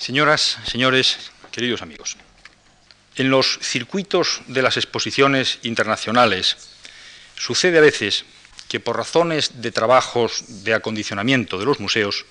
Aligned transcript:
Señoras, 0.00 0.56
señores, 0.64 1.18
queridos 1.52 1.82
amigos, 1.82 2.16
en 3.16 3.28
los 3.28 3.58
circuitos 3.60 4.40
de 4.46 4.62
las 4.62 4.78
exposiciones 4.78 5.58
internacionales 5.62 6.56
sucede 7.36 7.76
a 7.76 7.82
veces 7.82 8.24
que 8.66 8.80
por 8.80 8.96
razones 8.96 9.60
de 9.60 9.72
trabajos 9.72 10.64
de 10.64 10.72
acondicionamiento 10.72 11.58
de 11.58 11.66
los 11.66 11.80
museos, 11.80 12.24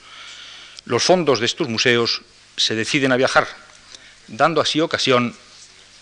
los 0.85 1.03
fondos 1.03 1.39
de 1.39 1.45
estos 1.45 1.69
museos 1.69 2.23
se 2.57 2.73
deciden 2.73 3.11
a 3.11 3.17
viajar, 3.17 3.47
dando 4.27 4.61
así 4.61 4.81
ocasión 4.81 5.35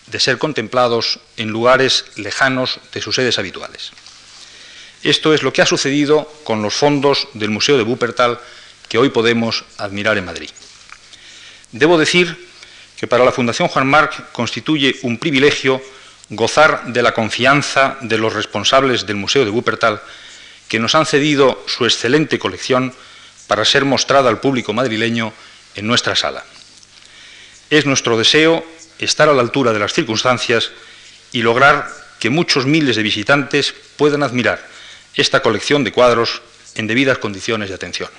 de 0.06 0.20
ser 0.20 0.38
contemplados 0.38 1.20
en 1.36 1.50
lugares 1.50 2.06
lejanos 2.16 2.80
de 2.94 3.02
sus 3.02 3.14
sedes 3.14 3.38
habituales. 3.38 3.92
Esto 5.02 5.34
es 5.34 5.42
lo 5.42 5.52
que 5.52 5.60
ha 5.60 5.66
sucedido 5.66 6.32
con 6.44 6.62
los 6.62 6.72
fondos 6.72 7.28
del 7.34 7.50
Museo 7.50 7.76
de 7.76 7.82
Wuppertal 7.82 8.40
que 8.88 8.96
hoy 8.96 9.10
podemos 9.10 9.66
admirar 9.76 10.16
en 10.16 10.24
Madrid. 10.24 10.48
Debo 11.72 11.98
decir 11.98 12.48
que 12.98 13.06
para 13.06 13.24
la 13.24 13.32
Fundación 13.32 13.68
Juan 13.68 13.86
Marc 13.86 14.32
constituye 14.32 14.96
un 15.02 15.18
privilegio 15.18 15.82
gozar 16.30 16.92
de 16.92 17.02
la 17.02 17.14
confianza 17.14 17.96
de 18.00 18.18
los 18.18 18.32
responsables 18.32 19.06
del 19.06 19.16
Museo 19.16 19.44
de 19.44 19.50
Wuppertal 19.50 20.02
que 20.68 20.78
nos 20.78 20.94
han 20.94 21.06
cedido 21.06 21.64
su 21.66 21.84
excelente 21.84 22.38
colección 22.38 22.92
para 23.46 23.64
ser 23.64 23.84
mostrada 23.84 24.28
al 24.28 24.40
público 24.40 24.72
madrileño 24.72 25.32
en 25.74 25.86
nuestra 25.86 26.16
sala. 26.16 26.44
Es 27.70 27.86
nuestro 27.86 28.18
deseo 28.18 28.64
estar 28.98 29.28
a 29.28 29.32
la 29.32 29.42
altura 29.42 29.72
de 29.72 29.78
las 29.78 29.92
circunstancias 29.92 30.70
y 31.32 31.42
lograr 31.42 31.88
que 32.18 32.30
muchos 32.30 32.66
miles 32.66 32.96
de 32.96 33.02
visitantes 33.02 33.74
puedan 33.96 34.22
admirar 34.22 34.66
esta 35.14 35.40
colección 35.40 35.84
de 35.84 35.92
cuadros 35.92 36.42
en 36.74 36.86
debidas 36.86 37.18
condiciones 37.18 37.68
de 37.68 37.74
atención. 37.74 38.10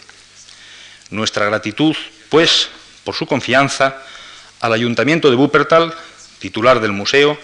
Nuestra 1.09 1.45
gratitud, 1.45 1.95
pues, 2.29 2.69
por 3.03 3.15
su 3.15 3.25
confianza 3.25 4.01
al 4.59 4.73
Ayuntamiento 4.73 5.29
de 5.29 5.35
Wuppertal, 5.35 5.93
titular 6.39 6.79
del 6.79 6.91
museo, 6.91 7.37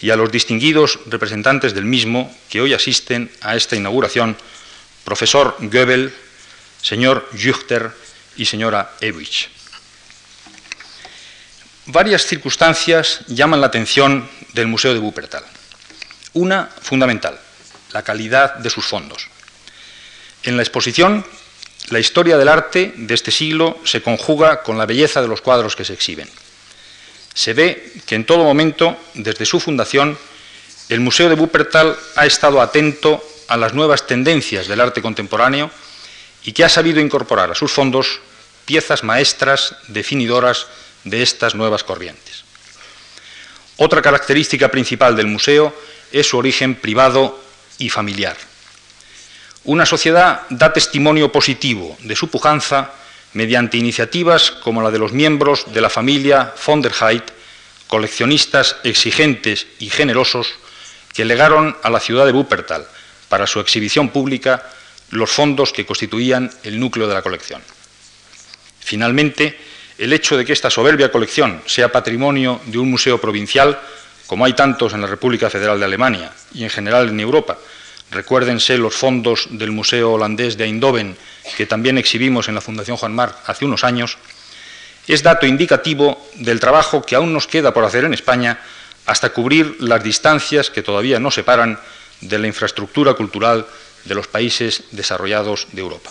y 0.00 0.10
a 0.10 0.16
los 0.16 0.30
distinguidos 0.30 0.98
representantes 1.06 1.74
del 1.74 1.84
mismo 1.84 2.34
que 2.48 2.60
hoy 2.60 2.74
asisten 2.74 3.30
a 3.40 3.56
esta 3.56 3.76
inauguración, 3.76 4.36
profesor 5.04 5.56
Goebel, 5.60 6.12
señor 6.82 7.28
Juchter 7.32 7.90
y 8.36 8.44
señora 8.44 8.92
Ewich. 9.00 9.48
Varias 11.86 12.26
circunstancias 12.26 13.20
llaman 13.28 13.60
la 13.60 13.68
atención 13.68 14.28
del 14.52 14.66
Museo 14.66 14.92
de 14.92 14.98
Wuppertal. 14.98 15.44
Una 16.32 16.68
fundamental, 16.82 17.38
la 17.92 18.02
calidad 18.02 18.56
de 18.56 18.70
sus 18.70 18.84
fondos. 18.84 19.28
En 20.42 20.56
la 20.56 20.62
exposición, 20.62 21.24
la 21.88 21.98
historia 22.00 22.36
del 22.36 22.48
arte 22.48 22.92
de 22.96 23.14
este 23.14 23.30
siglo 23.30 23.78
se 23.84 24.02
conjuga 24.02 24.62
con 24.62 24.76
la 24.78 24.86
belleza 24.86 25.22
de 25.22 25.28
los 25.28 25.40
cuadros 25.40 25.76
que 25.76 25.84
se 25.84 25.92
exhiben. 25.92 26.28
Se 27.32 27.52
ve 27.52 27.92
que 28.06 28.14
en 28.14 28.24
todo 28.24 28.44
momento, 28.44 28.96
desde 29.14 29.46
su 29.46 29.60
fundación, 29.60 30.18
el 30.88 31.00
Museo 31.00 31.28
de 31.28 31.34
Wuppertal 31.34 31.96
ha 32.16 32.26
estado 32.26 32.60
atento 32.60 33.22
a 33.48 33.56
las 33.56 33.74
nuevas 33.74 34.06
tendencias 34.06 34.66
del 34.66 34.80
arte 34.80 35.02
contemporáneo 35.02 35.70
y 36.44 36.52
que 36.52 36.64
ha 36.64 36.68
sabido 36.68 37.00
incorporar 37.00 37.50
a 37.50 37.54
sus 37.54 37.72
fondos 37.72 38.20
piezas 38.64 39.04
maestras 39.04 39.76
definidoras 39.88 40.66
de 41.04 41.22
estas 41.22 41.54
nuevas 41.54 41.84
corrientes. 41.84 42.44
Otra 43.76 44.02
característica 44.02 44.70
principal 44.70 45.14
del 45.14 45.26
museo 45.26 45.74
es 46.10 46.28
su 46.28 46.38
origen 46.38 46.74
privado 46.74 47.38
y 47.78 47.90
familiar. 47.90 48.36
Una 49.66 49.84
sociedad 49.84 50.46
da 50.48 50.70
testimonio 50.70 51.34
positivo 51.34 51.98
de 52.06 52.14
su 52.14 52.30
pujanza 52.30 52.94
mediante 53.34 53.76
iniciativas 53.76 54.52
como 54.62 54.80
la 54.80 54.92
de 54.94 55.02
los 55.02 55.10
miembros 55.10 55.66
de 55.74 55.80
la 55.80 55.90
familia 55.90 56.54
von 56.64 56.80
der 56.82 56.94
Heydt, 56.94 57.34
coleccionistas 57.90 58.76
exigentes 58.84 59.66
y 59.80 59.90
generosos 59.90 60.54
que 61.12 61.24
legaron 61.24 61.76
a 61.82 61.90
la 61.90 61.98
ciudad 61.98 62.26
de 62.26 62.32
Wuppertal 62.32 62.86
para 63.28 63.48
su 63.48 63.58
exhibición 63.58 64.10
pública 64.10 64.70
los 65.10 65.30
fondos 65.30 65.72
que 65.72 65.84
constituían 65.84 66.48
el 66.62 66.78
núcleo 66.78 67.08
de 67.08 67.14
la 67.14 67.22
colección. 67.22 67.60
Finalmente, 68.78 69.58
el 69.98 70.12
hecho 70.12 70.36
de 70.36 70.44
que 70.44 70.52
esta 70.52 70.70
soberbia 70.70 71.10
colección 71.10 71.60
sea 71.66 71.90
patrimonio 71.90 72.60
de 72.66 72.78
un 72.78 72.88
museo 72.88 73.20
provincial, 73.20 73.76
como 74.28 74.44
hay 74.44 74.52
tantos 74.52 74.92
en 74.92 75.00
la 75.00 75.08
República 75.08 75.50
Federal 75.50 75.80
de 75.80 75.86
Alemania 75.86 76.32
y 76.54 76.62
en 76.62 76.70
general 76.70 77.08
en 77.08 77.18
Europa, 77.18 77.58
recuérdense 78.10 78.78
los 78.78 78.94
fondos 78.94 79.48
del 79.50 79.72
Museo 79.72 80.12
Holandés 80.12 80.56
de 80.56 80.64
Eindhoven, 80.64 81.16
que 81.56 81.66
también 81.66 81.98
exhibimos 81.98 82.48
en 82.48 82.54
la 82.54 82.60
Fundación 82.60 82.96
Juan 82.96 83.14
Mar 83.14 83.38
hace 83.46 83.64
unos 83.64 83.84
años, 83.84 84.18
es 85.06 85.22
dato 85.22 85.46
indicativo 85.46 86.26
del 86.34 86.60
trabajo 86.60 87.02
que 87.02 87.14
aún 87.14 87.32
nos 87.32 87.46
queda 87.46 87.72
por 87.72 87.84
hacer 87.84 88.04
en 88.04 88.14
España 88.14 88.60
hasta 89.06 89.30
cubrir 89.30 89.76
las 89.80 90.02
distancias 90.02 90.70
que 90.70 90.82
todavía 90.82 91.20
nos 91.20 91.34
separan 91.34 91.78
de 92.20 92.38
la 92.38 92.48
infraestructura 92.48 93.14
cultural 93.14 93.66
de 94.04 94.14
los 94.14 94.26
países 94.26 94.84
desarrollados 94.90 95.68
de 95.72 95.80
Europa. 95.80 96.10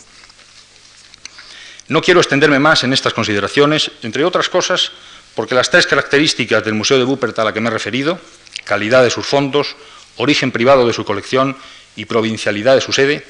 No 1.88 2.01
quiero 2.01 2.19
extenderme 2.19 2.59
más 2.59 2.83
en 2.83 2.94
estas 2.94 3.13
consideraciones, 3.13 3.91
entre 4.01 4.23
otras 4.23 4.50
cosas, 4.50 4.91
porque 5.35 5.56
las 5.56 5.69
tres 5.69 5.85
características 5.85 6.63
del 6.63 6.73
Museo 6.73 6.97
de 6.97 7.03
Wuppertal 7.03 7.47
a 7.47 7.53
que 7.53 7.59
me 7.59 7.69
he 7.69 7.73
referido, 7.73 8.19
calidad 8.63 9.03
de 9.03 9.12
sus 9.12 9.25
fondos, 9.25 9.75
origen 10.17 10.51
privado 10.51 10.88
de 10.88 10.94
su 10.94 11.06
colección 11.06 11.57
y 11.95 12.06
provincialidad 12.06 12.75
de 12.75 12.81
su 12.81 12.94
sede, 12.94 13.25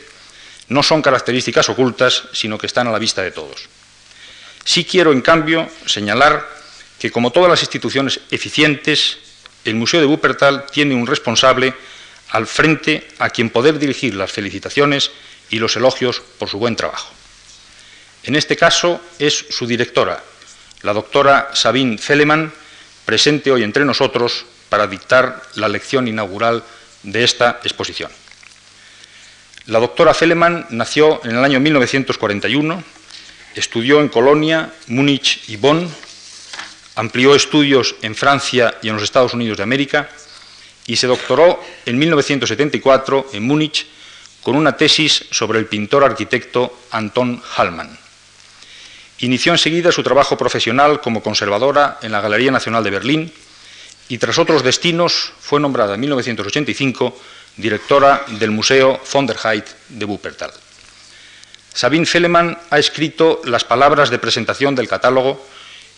no 0.68 0.82
son 0.84 1.02
características 1.02 1.70
ocultas, 1.70 2.24
sino 2.34 2.58
que 2.58 2.68
están 2.68 2.88
a 2.88 2.92
la 2.92 3.00
vista 3.00 3.22
de 3.22 3.32
todos. 3.32 3.68
Sí 4.64 4.84
quiero, 4.84 5.12
en 5.12 5.22
cambio, 5.22 5.70
señalar 5.86 6.48
que, 7.00 7.12
como 7.12 7.32
todas 7.32 7.50
las 7.50 7.62
instituciones 7.62 8.20
eficientes, 8.32 9.18
el 9.64 9.76
Museo 9.76 10.00
de 10.00 10.08
Wuppertal 10.08 10.66
tiene 10.72 10.96
un 10.96 11.06
responsable 11.06 11.74
al 12.30 12.48
frente 12.48 13.08
a 13.20 13.30
quien 13.30 13.50
poder 13.50 13.78
dirigir 13.78 14.16
las 14.16 14.32
felicitaciones 14.32 15.12
y 15.50 15.60
los 15.60 15.76
elogios 15.76 16.22
por 16.40 16.50
su 16.50 16.58
buen 16.58 16.76
trabajo. 16.76 17.14
En 18.24 18.36
este 18.36 18.58
caso 18.58 19.00
es 19.20 19.46
su 19.52 19.68
directora, 19.68 20.24
la 20.82 20.94
doctora 20.94 21.52
Sabine 21.54 22.00
Feleman, 22.00 22.52
presente 23.06 23.52
hoy 23.52 23.62
entre 23.64 23.86
nosotros 23.86 24.46
para 24.70 24.88
dictar 24.88 25.44
la 25.56 25.70
lección 25.70 26.08
inaugural 26.08 26.64
de 27.04 27.24
esta 27.24 27.60
exposición. 27.64 28.12
La 29.68 29.80
doctora 29.80 30.14
Feleman 30.14 30.68
nació 30.70 31.22
en 31.24 31.32
el 31.32 31.44
año 31.44 31.60
1941, 31.60 32.84
estudió 33.56 34.00
en 34.00 34.10
Colonia, 34.10 34.72
Múnich 34.86 35.50
y 35.50 35.56
Bonn, 35.56 35.90
amplió 36.94 37.34
estudios 37.34 37.96
en 38.04 38.14
Francia 38.14 38.76
y 38.84 38.90
en 38.90 38.94
los 38.94 39.02
Estados 39.02 39.34
Unidos 39.34 39.58
de 39.58 39.64
América 39.64 40.08
y 40.86 40.98
se 40.98 41.08
doctoró 41.08 41.64
en 41.84 41.98
1974 41.98 43.30
en 43.34 43.44
Múnich 43.44 43.88
con 44.44 44.56
una 44.56 44.78
tesis 44.78 45.26
sobre 45.32 45.58
el 45.58 45.66
pintor 45.66 46.04
arquitecto 46.04 46.82
Anton 46.92 47.42
Hallmann. 47.58 47.98
Inició 49.18 49.52
enseguida 49.52 49.92
su 49.92 50.04
trabajo 50.04 50.38
profesional 50.38 51.02
como 51.02 51.24
conservadora 51.24 51.98
en 52.04 52.12
la 52.12 52.22
Galería 52.22 52.52
Nacional 52.52 52.84
de 52.84 52.92
Berlín 52.92 53.34
y 54.10 54.20
tras 54.20 54.38
otros 54.38 54.62
destinos 54.62 55.34
fue 55.40 55.60
nombrada 55.60 55.96
en 55.96 56.02
1985 56.02 57.20
directora 57.58 58.26
del 58.40 58.52
Museo 58.52 59.00
von 59.12 59.26
der 59.26 59.38
de 59.90 60.06
Wuppertal. 60.06 60.52
Sabine 61.74 62.06
Felemann 62.06 62.58
ha 62.70 62.80
escrito 62.80 63.42
las 63.46 63.64
palabras 63.64 64.10
de 64.10 64.20
presentación 64.20 64.76
del 64.76 64.88
catálogo 64.88 65.46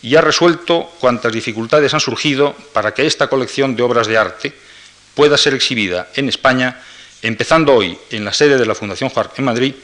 y 0.02 0.16
ha 0.16 0.20
resuelto 0.20 0.92
cuantas 0.98 1.32
dificultades 1.32 1.94
han 1.94 2.00
surgido 2.00 2.54
para 2.72 2.94
que 2.94 3.06
esta 3.06 3.28
colección 3.28 3.76
de 3.76 3.82
obras 3.82 4.06
de 4.06 4.18
arte 4.18 4.52
pueda 5.14 5.36
ser 5.36 5.54
exhibida 5.54 6.08
en 6.14 6.28
España, 6.28 6.80
empezando 7.22 7.74
hoy 7.74 7.98
en 8.10 8.24
la 8.24 8.32
sede 8.32 8.58
de 8.58 8.66
la 8.66 8.74
Fundación 8.74 9.10
Juan 9.10 9.28
en 9.36 9.44
Madrid 9.44 9.74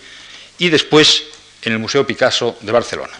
y 0.58 0.68
después 0.68 1.24
en 1.62 1.72
el 1.72 1.78
Museo 1.78 2.06
Picasso 2.06 2.56
de 2.60 2.72
Barcelona. 2.72 3.14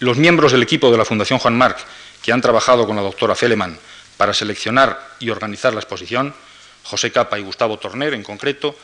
Los 0.00 0.16
miembros 0.16 0.52
del 0.52 0.62
equipo 0.62 0.90
de 0.90 0.98
la 0.98 1.04
Fundación 1.04 1.38
Juan 1.38 1.56
Marc, 1.56 1.78
que 2.22 2.32
han 2.32 2.40
trabajado 2.40 2.86
con 2.86 2.96
la 2.96 3.02
doctora 3.02 3.34
Feleman 3.34 3.78
para 4.16 4.34
seleccionar 4.34 5.16
y 5.18 5.30
organizar 5.30 5.72
la 5.72 5.80
exposición, 5.80 6.34
José 6.84 7.12
Capa 7.12 7.38
y 7.38 7.42
Gustavo 7.42 7.78
Torner 7.78 8.14
en 8.14 8.22
concreto, 8.22 8.76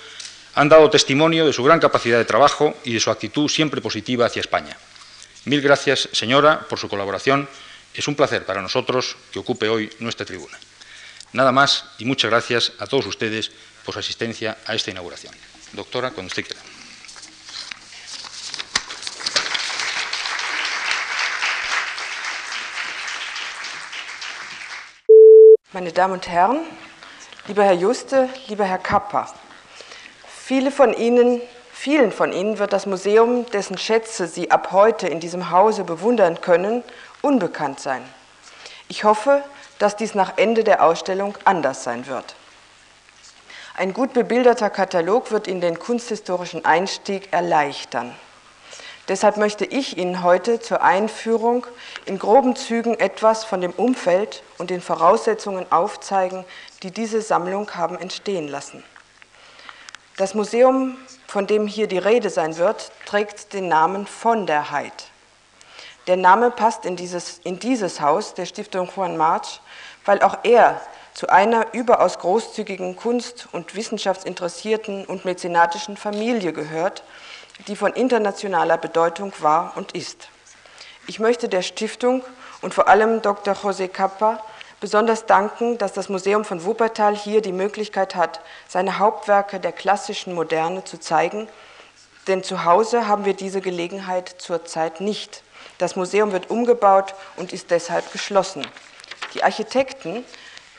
han 0.54 0.68
dado 0.68 0.88
testimonio 0.90 1.46
de 1.46 1.52
su 1.52 1.62
gran 1.62 1.80
capacidad 1.80 2.18
de 2.18 2.24
trabajo 2.24 2.74
y 2.84 2.94
de 2.94 3.00
su 3.00 3.10
actitud 3.10 3.48
siempre 3.48 3.80
positiva 3.80 4.26
hacia 4.26 4.40
España. 4.40 4.76
Mil 5.44 5.60
gracias, 5.60 6.08
señora, 6.12 6.60
por 6.68 6.78
su 6.78 6.88
colaboración. 6.88 7.48
Es 7.94 8.08
un 8.08 8.14
placer 8.14 8.44
para 8.44 8.62
nosotros 8.62 9.16
que 9.30 9.38
ocupe 9.38 9.68
hoy 9.68 9.90
nuestra 10.00 10.26
tribuna. 10.26 10.58
Nada 11.32 11.52
más 11.52 11.84
y 11.98 12.04
muchas 12.04 12.30
gracias 12.30 12.72
a 12.78 12.86
todos 12.86 13.06
ustedes 13.06 13.52
por 13.84 13.92
su 13.94 14.00
asistencia 14.00 14.56
a 14.66 14.74
esta 14.74 14.90
inauguración. 14.90 15.34
Doctora, 15.72 16.10
cuando 16.10 16.28
usted 16.28 16.46
quiera. 16.46 16.62
Lieber 27.46 27.64
Herr 27.64 27.74
Juste, 27.74 28.28
lieber 28.48 28.64
Herr 28.64 28.78
Kapper, 28.78 29.28
viele 30.26 30.70
von 30.70 30.92
Ihnen, 30.94 31.40
Vielen 31.78 32.10
von 32.10 32.32
Ihnen 32.32 32.58
wird 32.58 32.72
das 32.72 32.86
Museum, 32.86 33.44
dessen 33.50 33.76
Schätze 33.76 34.26
Sie 34.26 34.50
ab 34.50 34.72
heute 34.72 35.08
in 35.08 35.20
diesem 35.20 35.50
Hause 35.50 35.84
bewundern 35.84 36.40
können, 36.40 36.82
unbekannt 37.20 37.80
sein. 37.80 38.02
Ich 38.88 39.04
hoffe, 39.04 39.44
dass 39.78 39.94
dies 39.94 40.14
nach 40.14 40.32
Ende 40.36 40.64
der 40.64 40.82
Ausstellung 40.82 41.36
anders 41.44 41.84
sein 41.84 42.06
wird. 42.06 42.34
Ein 43.76 43.92
gut 43.92 44.14
bebilderter 44.14 44.70
Katalog 44.70 45.30
wird 45.30 45.46
Ihnen 45.46 45.60
den 45.60 45.78
kunsthistorischen 45.78 46.64
Einstieg 46.64 47.30
erleichtern. 47.30 48.14
Deshalb 49.08 49.36
möchte 49.36 49.64
ich 49.64 49.98
Ihnen 49.98 50.24
heute 50.24 50.58
zur 50.58 50.82
Einführung 50.82 51.64
in 52.06 52.18
groben 52.18 52.56
Zügen 52.56 52.98
etwas 52.98 53.44
von 53.44 53.60
dem 53.60 53.70
Umfeld 53.70 54.42
und 54.58 54.70
den 54.70 54.80
Voraussetzungen 54.80 55.70
aufzeigen, 55.70 56.44
die 56.82 56.90
diese 56.90 57.22
Sammlung 57.22 57.70
haben 57.76 57.98
entstehen 57.98 58.48
lassen. 58.48 58.82
Das 60.16 60.34
Museum, 60.34 60.96
von 61.28 61.46
dem 61.46 61.68
hier 61.68 61.86
die 61.86 61.98
Rede 61.98 62.30
sein 62.30 62.56
wird, 62.56 62.90
trägt 63.04 63.52
den 63.52 63.68
Namen 63.68 64.06
von 64.06 64.46
der 64.46 64.72
Heid. 64.72 65.10
Der 66.08 66.16
Name 66.16 66.50
passt 66.50 66.84
in 66.84 66.96
dieses, 66.96 67.38
in 67.44 67.58
dieses 67.58 68.00
Haus 68.00 68.34
der 68.34 68.46
Stiftung 68.46 68.90
Juan 68.94 69.16
March, 69.16 69.60
weil 70.04 70.22
auch 70.22 70.38
er 70.42 70.80
zu 71.14 71.28
einer 71.28 71.74
überaus 71.74 72.18
großzügigen 72.18 72.96
Kunst- 72.96 73.48
und 73.52 73.74
wissenschaftsinteressierten 73.74 75.04
und 75.04 75.24
mäzenatischen 75.24 75.96
Familie 75.96 76.52
gehört, 76.52 77.02
die 77.66 77.76
von 77.76 77.92
internationaler 77.92 78.78
Bedeutung 78.78 79.32
war 79.40 79.72
und 79.76 79.92
ist. 79.92 80.28
Ich 81.06 81.18
möchte 81.18 81.48
der 81.48 81.62
Stiftung 81.62 82.22
und 82.60 82.74
vor 82.74 82.88
allem 82.88 83.22
Dr. 83.22 83.54
José 83.54 83.88
Capa 83.88 84.42
besonders 84.80 85.26
danken, 85.26 85.78
dass 85.78 85.92
das 85.92 86.08
Museum 86.08 86.44
von 86.44 86.64
Wuppertal 86.64 87.16
hier 87.16 87.40
die 87.40 87.52
Möglichkeit 87.52 88.14
hat, 88.14 88.40
seine 88.68 88.98
Hauptwerke 88.98 89.60
der 89.60 89.72
klassischen 89.72 90.34
Moderne 90.34 90.84
zu 90.84 90.98
zeigen, 90.98 91.48
denn 92.26 92.42
zu 92.42 92.64
Hause 92.64 93.08
haben 93.08 93.24
wir 93.24 93.34
diese 93.34 93.60
Gelegenheit 93.60 94.34
zurzeit 94.38 95.00
nicht. 95.00 95.42
Das 95.78 95.96
Museum 95.96 96.32
wird 96.32 96.50
umgebaut 96.50 97.14
und 97.36 97.52
ist 97.52 97.70
deshalb 97.70 98.12
geschlossen. 98.12 98.66
Die 99.34 99.44
Architekten, 99.44 100.24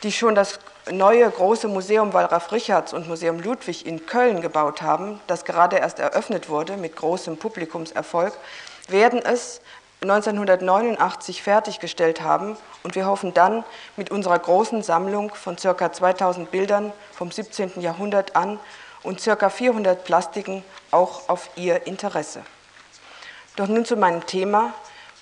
die 0.03 0.11
schon 0.11 0.35
das 0.35 0.59
neue 0.91 1.29
große 1.29 1.67
Museum 1.67 2.13
Wallraf 2.13 2.51
Richards 2.51 2.93
und 2.93 3.07
Museum 3.07 3.39
Ludwig 3.39 3.85
in 3.85 4.05
Köln 4.05 4.41
gebaut 4.41 4.81
haben, 4.81 5.19
das 5.27 5.45
gerade 5.45 5.77
erst 5.77 5.99
eröffnet 5.99 6.49
wurde 6.49 6.77
mit 6.77 6.95
großem 6.95 7.37
Publikumserfolg, 7.37 8.33
werden 8.87 9.21
es 9.23 9.61
1989 10.01 11.41
fertiggestellt 11.41 12.21
haben 12.21 12.55
und 12.83 12.95
wir 12.95 13.07
hoffen 13.07 13.33
dann 13.33 13.63
mit 13.95 14.11
unserer 14.11 14.37
großen 14.37 14.83
Sammlung 14.83 15.33
von 15.33 15.55
ca. 15.55 15.91
2000 15.91 16.51
Bildern 16.51 16.93
vom 17.11 17.31
17. 17.31 17.81
Jahrhundert 17.81 18.35
an 18.35 18.59
und 19.01 19.23
ca. 19.23 19.49
400 19.49 20.03
Plastiken 20.03 20.63
auch 20.91 21.27
auf 21.29 21.49
Ihr 21.55 21.87
Interesse. 21.87 22.41
Doch 23.55 23.67
nun 23.67 23.85
zu 23.85 23.95
meinem 23.95 24.25
Thema, 24.27 24.73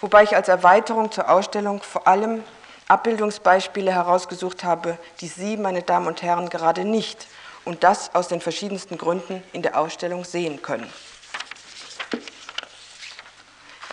wobei 0.01 0.23
ich 0.23 0.35
als 0.35 0.49
Erweiterung 0.49 1.09
zur 1.09 1.29
Ausstellung 1.29 1.81
vor 1.81 2.05
allem 2.05 2.43
Abbildungsbeispiele 2.87 3.91
herausgesucht 3.91 4.63
habe, 4.63 4.97
die 5.21 5.27
Sie, 5.27 5.57
meine 5.57 5.81
Damen 5.81 6.07
und 6.07 6.21
Herren, 6.21 6.49
gerade 6.49 6.85
nicht 6.85 7.27
und 7.63 7.83
das 7.83 8.13
aus 8.13 8.27
den 8.27 8.41
verschiedensten 8.41 8.97
Gründen 8.97 9.43
in 9.53 9.63
der 9.63 9.77
Ausstellung 9.79 10.23
sehen 10.23 10.61
können. 10.61 10.91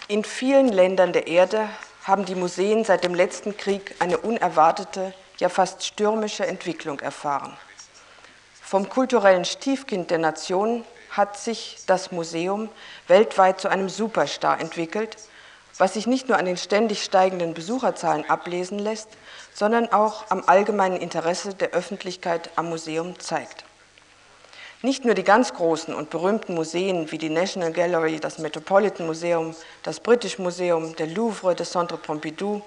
In 0.09 0.25
vielen 0.25 0.69
Ländern 0.69 1.15
der 1.15 1.27
Erde 1.27 1.69
haben 2.05 2.27
die 2.27 2.35
Museen 2.35 2.85
seit 2.85 3.03
dem 3.03 3.15
letzten 3.15 3.57
Krieg 3.57 3.95
eine 3.99 4.19
unerwartete, 4.19 5.15
ja 5.39 5.49
fast 5.49 5.85
stürmische 5.87 6.47
Entwicklung 6.47 7.01
erfahren. 7.01 7.57
Vom 8.61 8.89
kulturellen 8.89 9.45
Stiefkind 9.45 10.11
der 10.11 10.19
Nation 10.19 10.85
hat 11.11 11.39
sich 11.39 11.79
das 11.87 12.13
Museum 12.13 12.69
weltweit 13.09 13.61
zu 13.61 13.69
einem 13.69 13.89
Superstar 13.89 14.61
entwickelt, 14.61 15.17
was 15.79 15.95
sich 15.95 16.07
nicht 16.07 16.29
nur 16.29 16.39
an 16.39 16.45
den 16.45 16.57
ständig 16.57 17.03
steigenden 17.03 17.55
Besucherzahlen 17.55 18.29
ablesen 18.29 18.79
lässt, 18.79 19.09
sondern 19.55 19.93
auch 19.93 20.25
am 20.31 20.43
allgemeinen 20.47 20.97
Interesse 20.97 21.55
der 21.55 21.71
Öffentlichkeit 21.71 22.51
am 22.57 22.69
Museum 22.69 23.19
zeigt. 23.19 23.65
Nicht 24.85 25.05
nur 25.05 25.15
die 25.15 25.23
ganz 25.23 25.55
großen 25.55 25.95
und 25.95 26.11
berühmten 26.11 26.55
Museen 26.55 27.13
wie 27.13 27.19
die 27.19 27.31
National 27.31 27.71
Gallery, 27.71 28.19
das 28.19 28.39
Metropolitan 28.39 29.07
Museum, 29.07 29.55
das 29.85 30.01
British 30.01 30.41
Museum, 30.41 30.97
der 30.97 31.07
Louvre, 31.07 31.55
das 31.55 31.71
Centre 31.71 31.97
Pompidou, 31.97 32.63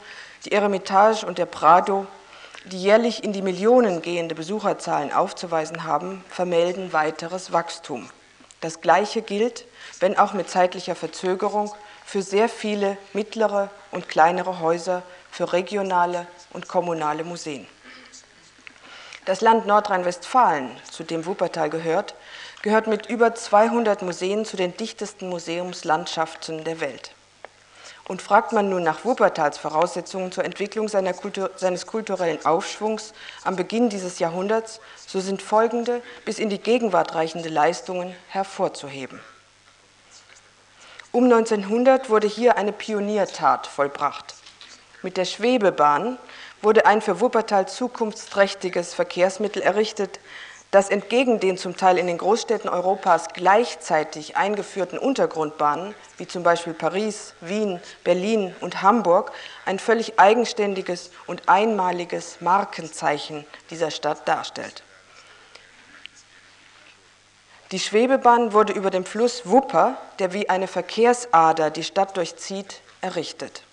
die 0.46 0.54
Eremitage 0.54 1.26
und 1.26 1.38
der 1.38 1.46
Prado, 1.46 2.08
die 2.66 2.82
jährlich 2.82 3.24
in 3.24 3.34
die 3.34 3.42
Millionen 3.42 4.02
gehende 4.02 4.34
Besucherzahlen 4.34 5.12
aufzuweisen 5.12 5.84
haben, 5.84 6.24
vermelden 6.30 6.94
weiteres 6.94 7.52
Wachstum. 7.52 8.10
Das 8.62 8.80
Gleiche 8.80 9.22
gilt, 9.22 9.66
wenn 10.00 10.18
auch 10.18 10.32
mit 10.32 10.50
zeitlicher 10.50 10.96
Verzögerung, 10.96 11.74
für 12.06 12.22
sehr 12.22 12.48
viele 12.48 12.98
mittlere 13.14 13.70
und 13.92 14.08
kleinere 14.08 14.60
Häuser, 14.60 15.04
für 15.32 15.52
regionale 15.52 16.28
und 16.54 16.68
kommunale 16.68 17.26
Museen. 17.26 17.68
Das 19.26 19.42
Land 19.42 19.66
Nordrhein-Westfalen, 19.66 20.70
zu 20.90 21.04
dem 21.04 21.26
Wuppertal 21.26 21.70
gehört, 21.70 22.14
gehört 22.62 22.88
mit 22.88 23.08
über 23.08 23.34
200 23.34 24.04
Museen 24.04 24.46
zu 24.46 24.56
den 24.56 24.78
dichtesten 24.78 25.30
Museumslandschaften 25.30 26.64
der 26.64 26.80
Welt. 26.80 27.12
Und 28.08 28.22
fragt 28.22 28.54
man 28.54 28.70
nun 28.70 28.84
nach 28.84 29.04
Wuppertals 29.04 29.58
Voraussetzungen 29.58 30.32
zur 30.32 30.46
Entwicklung 30.46 30.88
Kultur, 30.88 31.50
seines 31.56 31.88
kulturellen 31.88 32.46
Aufschwungs 32.46 33.14
am 33.44 33.56
Beginn 33.56 33.90
dieses 33.90 34.20
Jahrhunderts, 34.20 34.80
so 35.08 35.20
sind 35.20 35.42
folgende 35.42 36.04
bis 36.24 36.38
in 36.38 36.50
die 36.50 36.60
Gegenwart 36.60 37.16
reichende 37.16 37.50
Leistungen 37.50 38.16
hervorzuheben. 38.28 39.20
Um 41.16 41.32
1900 41.32 42.10
wurde 42.10 42.28
hier 42.28 42.58
eine 42.58 42.74
Pioniertat 42.74 43.68
vollbracht. 43.68 44.36
Mit 45.02 45.16
der 45.16 45.24
Schwebebahn 45.24 46.18
wurde 46.62 46.86
ein 46.86 47.00
für 47.02 47.22
Wuppertal 47.22 47.70
zukunftsträchtiges 47.70 48.94
Verkehrsmittel 48.94 49.62
errichtet, 49.62 50.20
das 50.72 50.90
entgegen 50.90 51.40
den 51.40 51.58
zum 51.58 51.78
Teil 51.78 51.98
in 51.98 52.08
den 52.08 52.18
Großstädten 52.18 52.70
Europas 52.70 53.30
gleichzeitig 53.30 54.36
eingeführten 54.36 55.00
Untergrundbahnen, 55.00 55.96
wie 56.18 56.28
zum 56.28 56.44
Beispiel 56.44 56.74
Paris, 56.74 57.34
Wien, 57.40 57.80
Berlin 58.04 58.54
und 58.60 58.82
Hamburg, 58.82 59.32
ein 59.66 59.80
völlig 59.80 60.20
eigenständiges 60.20 61.12
und 61.28 61.48
einmaliges 61.48 62.42
Markenzeichen 62.42 63.46
dieser 63.70 63.90
Stadt 63.90 64.28
darstellt. 64.28 64.84
Die 67.72 67.80
Schwebebahn 67.80 68.54
wurde 68.54 68.74
über 68.74 68.92
dem 68.92 69.06
Fluss 69.06 69.48
Wupper, 69.48 69.98
der 70.20 70.34
wie 70.34 70.50
eine 70.50 70.68
Verkehrsader 70.68 71.72
die 71.72 71.84
Stadt 71.84 72.16
durchzieht, 72.16 72.82
errichtet. 73.02 73.64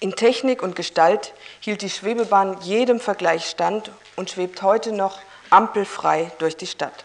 In 0.00 0.16
Technik 0.16 0.62
und 0.62 0.74
Gestalt 0.74 1.32
hielt 1.60 1.82
die 1.82 1.90
Schwebebahn 1.90 2.60
jedem 2.62 2.98
Vergleich 2.98 3.48
stand 3.48 3.90
und 4.16 4.30
schwebt 4.30 4.62
heute 4.62 4.92
noch 4.92 5.18
ampelfrei 5.50 6.32
durch 6.38 6.56
die 6.56 6.66
Stadt. 6.66 7.04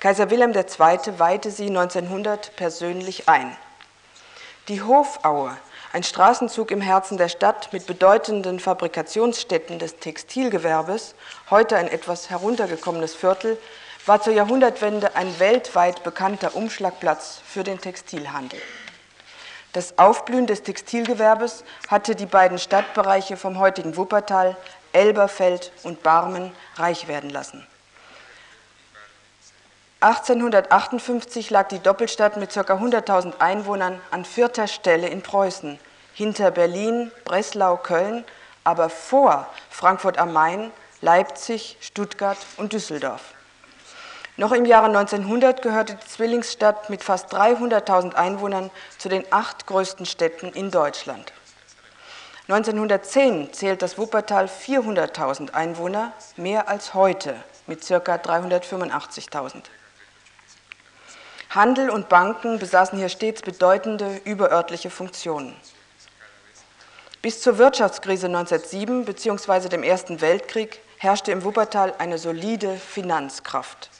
Kaiser 0.00 0.30
Wilhelm 0.30 0.54
II. 0.54 1.18
weihte 1.18 1.50
sie 1.50 1.66
1900 1.66 2.56
persönlich 2.56 3.28
ein. 3.28 3.56
Die 4.68 4.82
Hofaue, 4.82 5.56
ein 5.92 6.02
Straßenzug 6.02 6.70
im 6.70 6.80
Herzen 6.80 7.18
der 7.18 7.28
Stadt 7.28 7.72
mit 7.72 7.86
bedeutenden 7.86 8.60
Fabrikationsstätten 8.60 9.78
des 9.78 9.96
Textilgewerbes, 9.98 11.14
heute 11.50 11.76
ein 11.76 11.88
etwas 11.88 12.30
heruntergekommenes 12.30 13.14
Viertel, 13.14 13.58
war 14.06 14.20
zur 14.20 14.34
Jahrhundertwende 14.34 15.16
ein 15.16 15.38
weltweit 15.38 16.02
bekannter 16.02 16.54
Umschlagplatz 16.54 17.40
für 17.46 17.64
den 17.64 17.80
Textilhandel. 17.80 18.60
Das 19.72 19.98
Aufblühen 19.98 20.46
des 20.46 20.62
Textilgewerbes 20.62 21.64
hatte 21.88 22.14
die 22.14 22.26
beiden 22.26 22.58
Stadtbereiche 22.58 23.36
vom 23.36 23.58
heutigen 23.58 23.96
Wuppertal, 23.96 24.56
Elberfeld 24.92 25.72
und 25.82 26.02
Barmen 26.02 26.52
reich 26.76 27.08
werden 27.08 27.30
lassen. 27.30 27.66
1858 30.00 31.50
lag 31.50 31.68
die 31.68 31.78
Doppelstadt 31.78 32.36
mit 32.36 32.52
ca. 32.52 32.60
100.000 32.60 33.40
Einwohnern 33.40 34.00
an 34.10 34.24
vierter 34.24 34.68
Stelle 34.68 35.08
in 35.08 35.22
Preußen, 35.22 35.78
hinter 36.12 36.50
Berlin, 36.50 37.10
Breslau, 37.24 37.78
Köln, 37.78 38.24
aber 38.64 38.90
vor 38.90 39.48
Frankfurt 39.70 40.18
am 40.18 40.32
Main, 40.32 40.70
Leipzig, 41.00 41.78
Stuttgart 41.80 42.38
und 42.58 42.74
Düsseldorf. 42.74 43.33
Noch 44.36 44.50
im 44.50 44.64
Jahre 44.64 44.86
1900 44.86 45.62
gehörte 45.62 45.94
die 45.94 46.06
Zwillingsstadt 46.06 46.90
mit 46.90 47.04
fast 47.04 47.32
300.000 47.32 48.14
Einwohnern 48.14 48.70
zu 48.98 49.08
den 49.08 49.24
acht 49.30 49.66
größten 49.66 50.06
Städten 50.06 50.48
in 50.48 50.72
Deutschland. 50.72 51.32
1910 52.48 53.52
zählt 53.52 53.80
das 53.80 53.96
Wuppertal 53.96 54.46
400.000 54.46 55.52
Einwohner, 55.52 56.12
mehr 56.36 56.68
als 56.68 56.94
heute 56.94 57.36
mit 57.68 57.86
ca. 57.86 57.94
385.000. 57.96 59.62
Handel 61.50 61.88
und 61.88 62.08
Banken 62.08 62.58
besaßen 62.58 62.98
hier 62.98 63.08
stets 63.08 63.40
bedeutende 63.40 64.20
überörtliche 64.24 64.90
Funktionen. 64.90 65.54
Bis 67.22 67.40
zur 67.40 67.56
Wirtschaftskrise 67.56 68.26
1907 68.26 69.04
bzw. 69.04 69.68
dem 69.68 69.84
Ersten 69.84 70.20
Weltkrieg 70.20 70.80
herrschte 70.98 71.30
im 71.30 71.44
Wuppertal 71.44 71.94
eine 71.98 72.18
solide 72.18 72.76
Finanzkraft. 72.76 73.90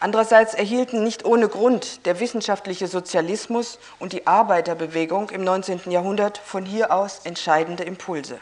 Andererseits 0.00 0.54
erhielten 0.54 1.02
nicht 1.02 1.24
ohne 1.24 1.48
Grund 1.48 2.06
der 2.06 2.20
wissenschaftliche 2.20 2.86
Sozialismus 2.86 3.80
und 3.98 4.12
die 4.12 4.26
Arbeiterbewegung 4.28 5.30
im 5.30 5.42
19. 5.42 5.90
Jahrhundert 5.90 6.38
von 6.38 6.64
hier 6.64 6.92
aus 6.92 7.20
entscheidende 7.24 7.82
Impulse. 7.82 8.38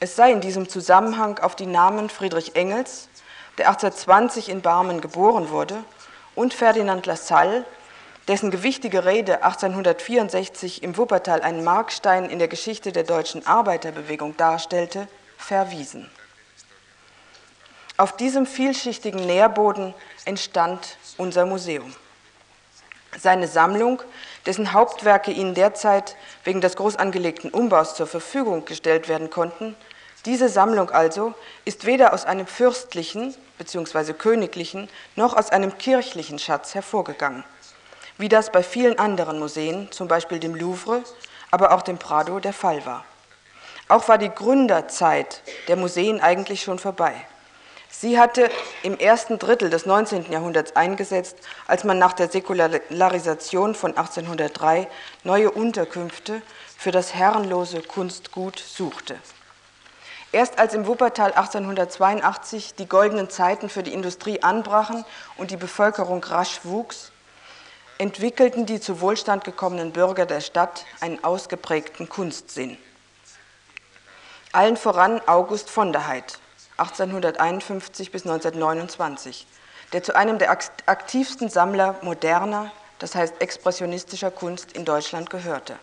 Es 0.00 0.16
sei 0.16 0.32
in 0.32 0.40
diesem 0.40 0.68
Zusammenhang 0.68 1.38
auf 1.40 1.56
die 1.56 1.66
Namen 1.66 2.08
Friedrich 2.08 2.56
Engels, 2.56 3.08
der 3.58 3.68
1820 3.68 4.48
in 4.48 4.62
Barmen 4.62 5.00
geboren 5.00 5.50
wurde, 5.50 5.84
und 6.34 6.54
Ferdinand 6.54 7.04
Lassalle, 7.06 7.64
dessen 8.28 8.50
gewichtige 8.50 9.04
Rede 9.04 9.42
1864 9.42 10.82
im 10.82 10.96
Wuppertal 10.96 11.42
einen 11.42 11.64
Markstein 11.64 12.28
in 12.28 12.38
der 12.38 12.48
Geschichte 12.48 12.92
der 12.92 13.04
deutschen 13.04 13.46
Arbeiterbewegung 13.46 14.36
darstellte, 14.36 15.06
verwiesen. 15.38 16.10
Auf 17.98 18.16
diesem 18.16 18.44
vielschichtigen 18.44 19.24
Nährboden 19.24 19.94
entstand 20.26 20.98
unser 21.16 21.46
Museum. 21.46 21.94
Seine 23.18 23.48
Sammlung, 23.48 24.02
dessen 24.44 24.74
Hauptwerke 24.74 25.30
Ihnen 25.30 25.54
derzeit 25.54 26.16
wegen 26.44 26.60
des 26.60 26.76
groß 26.76 26.96
angelegten 26.96 27.50
Umbaus 27.50 27.94
zur 27.94 28.06
Verfügung 28.06 28.66
gestellt 28.66 29.08
werden 29.08 29.30
konnten, 29.30 29.74
diese 30.26 30.48
Sammlung 30.48 30.90
also 30.90 31.34
ist 31.64 31.86
weder 31.86 32.12
aus 32.12 32.24
einem 32.24 32.46
fürstlichen 32.46 33.34
bzw. 33.58 34.12
königlichen 34.12 34.90
noch 35.14 35.34
aus 35.36 35.50
einem 35.50 35.78
kirchlichen 35.78 36.38
Schatz 36.38 36.74
hervorgegangen, 36.74 37.44
wie 38.18 38.28
das 38.28 38.50
bei 38.50 38.62
vielen 38.62 38.98
anderen 38.98 39.38
Museen, 39.38 39.90
zum 39.92 40.08
Beispiel 40.08 40.40
dem 40.40 40.54
Louvre, 40.54 41.04
aber 41.52 41.72
auch 41.72 41.82
dem 41.82 41.96
Prado, 41.96 42.40
der 42.40 42.52
Fall 42.52 42.84
war. 42.84 43.04
Auch 43.88 44.08
war 44.08 44.18
die 44.18 44.30
Gründerzeit 44.30 45.42
der 45.68 45.76
Museen 45.76 46.20
eigentlich 46.20 46.62
schon 46.62 46.80
vorbei. 46.80 47.14
Sie 47.98 48.20
hatte 48.20 48.50
im 48.82 48.98
ersten 48.98 49.38
Drittel 49.38 49.70
des 49.70 49.86
19. 49.86 50.30
Jahrhunderts 50.30 50.76
eingesetzt, 50.76 51.38
als 51.66 51.82
man 51.82 51.98
nach 51.98 52.12
der 52.12 52.28
Säkularisation 52.28 53.74
von 53.74 53.96
1803 53.96 54.86
neue 55.24 55.50
Unterkünfte 55.50 56.42
für 56.76 56.90
das 56.90 57.14
herrenlose 57.14 57.80
Kunstgut 57.80 58.58
suchte. 58.58 59.16
Erst 60.30 60.58
als 60.58 60.74
im 60.74 60.86
Wuppertal 60.86 61.32
1882 61.32 62.74
die 62.74 62.86
goldenen 62.86 63.30
Zeiten 63.30 63.70
für 63.70 63.82
die 63.82 63.94
Industrie 63.94 64.42
anbrachen 64.42 65.06
und 65.38 65.50
die 65.50 65.56
Bevölkerung 65.56 66.22
rasch 66.22 66.60
wuchs, 66.64 67.12
entwickelten 67.96 68.66
die 68.66 68.78
zu 68.78 69.00
Wohlstand 69.00 69.44
gekommenen 69.44 69.92
Bürger 69.92 70.26
der 70.26 70.42
Stadt 70.42 70.84
einen 71.00 71.24
ausgeprägten 71.24 72.10
Kunstsinn. 72.10 72.76
Allen 74.52 74.76
voran 74.76 75.22
August 75.26 75.70
von 75.70 75.94
der 75.94 76.06
Heid, 76.06 76.38
1851 76.78 78.10
bis 78.10 78.22
1929, 78.26 79.46
der 79.92 80.02
zu 80.02 80.14
einem 80.14 80.38
der 80.38 80.50
aktivsten 80.50 81.48
Sammler 81.48 81.96
moderner, 82.02 82.70
das 82.98 83.14
heißt 83.14 83.40
expressionistischer 83.40 84.30
Kunst 84.30 84.72
in 84.72 84.84
Deutschland 84.84 85.30
gehörte. 85.30 85.78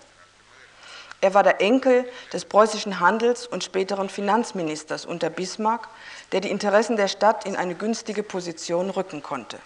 Er 1.22 1.34
war 1.34 1.44
der 1.44 1.62
Enkel 1.62 2.06
des 2.34 2.44
preußischen 2.44 3.00
Handels- 3.00 3.48
und 3.48 3.64
späteren 3.64 4.10
Finanzministers 4.10 5.06
unter 5.06 5.30
Bismarck, 5.30 5.88
der 6.34 6.42
die 6.42 6.52
Interessen 6.52 6.98
der 6.98 7.08
Stadt 7.08 7.46
in 7.46 7.56
eine 7.56 7.76
günstige 7.76 8.24
Position 8.24 8.90
rücken 8.90 9.24
konnte. 9.24 9.58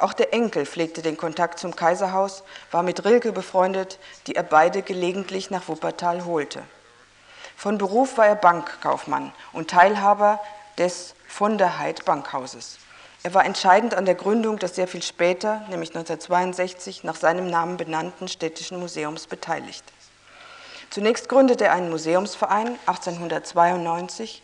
Auch 0.00 0.12
der 0.12 0.34
Enkel 0.34 0.66
pflegte 0.66 1.00
den 1.00 1.16
Kontakt 1.16 1.60
zum 1.60 1.76
Kaiserhaus, 1.76 2.42
war 2.72 2.82
mit 2.82 3.04
Rilke 3.04 3.30
befreundet, 3.30 4.00
die 4.26 4.34
er 4.34 4.42
beide 4.42 4.82
gelegentlich 4.82 5.50
nach 5.50 5.68
Wuppertal 5.68 6.24
holte. 6.24 6.64
Von 7.56 7.78
Beruf 7.78 8.18
war 8.18 8.26
er 8.26 8.34
Bankkaufmann 8.34 9.32
und 9.52 9.70
Teilhaber 9.70 10.40
des 10.78 11.14
von 11.28 11.58
der 11.58 11.78
Heid 11.78 12.04
Bankhauses. 12.04 12.78
Er 13.22 13.32
war 13.32 13.46
entscheidend 13.46 13.94
an 13.94 14.04
der 14.04 14.14
Gründung 14.14 14.58
des 14.58 14.74
sehr 14.74 14.86
viel 14.86 15.02
später, 15.02 15.60
nämlich 15.70 15.90
1962, 15.90 17.04
nach 17.04 17.16
seinem 17.16 17.48
Namen 17.48 17.78
benannten 17.78 18.28
Städtischen 18.28 18.78
Museums 18.78 19.26
beteiligt. 19.26 19.84
Zunächst 20.90 21.28
gründete 21.28 21.64
er 21.64 21.72
einen 21.72 21.90
Museumsverein 21.90 22.78
1892. 22.86 24.42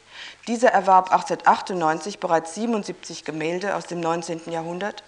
Dieser 0.48 0.70
erwarb 0.70 1.12
1898 1.12 2.18
bereits 2.18 2.54
77 2.54 3.24
Gemälde 3.24 3.76
aus 3.76 3.86
dem 3.86 4.00
19. 4.00 4.50
Jahrhundert 4.50 5.04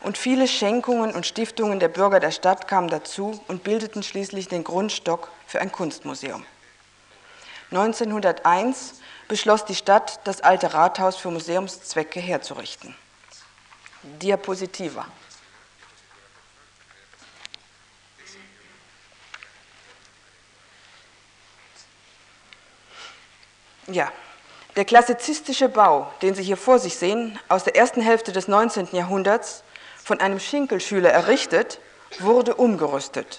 und 0.00 0.16
viele 0.16 0.48
Schenkungen 0.48 1.12
und 1.12 1.26
Stiftungen 1.26 1.80
der 1.80 1.88
Bürger 1.88 2.20
der 2.20 2.30
Stadt 2.30 2.68
kamen 2.68 2.88
dazu 2.88 3.40
und 3.48 3.64
bildeten 3.64 4.02
schließlich 4.02 4.48
den 4.48 4.64
Grundstock 4.64 5.28
für 5.46 5.60
ein 5.60 5.72
Kunstmuseum. 5.72 6.44
1901 7.72 9.00
beschloss 9.28 9.64
die 9.64 9.74
Stadt, 9.74 10.20
das 10.24 10.42
alte 10.42 10.74
Rathaus 10.74 11.16
für 11.16 11.30
Museumszwecke 11.30 12.20
herzurichten. 12.20 12.94
Diapositiva. 14.02 15.06
Ja, 23.86 24.12
der 24.76 24.84
klassizistische 24.84 25.68
Bau, 25.68 26.12
den 26.22 26.34
Sie 26.34 26.42
hier 26.42 26.56
vor 26.56 26.78
sich 26.78 26.96
sehen, 26.96 27.38
aus 27.48 27.64
der 27.64 27.76
ersten 27.76 28.00
Hälfte 28.00 28.32
des 28.32 28.48
19. 28.48 28.88
Jahrhunderts, 28.92 29.64
von 30.02 30.20
einem 30.20 30.40
Schinkelschüler 30.40 31.10
errichtet, 31.10 31.80
wurde 32.18 32.54
umgerüstet. 32.54 33.38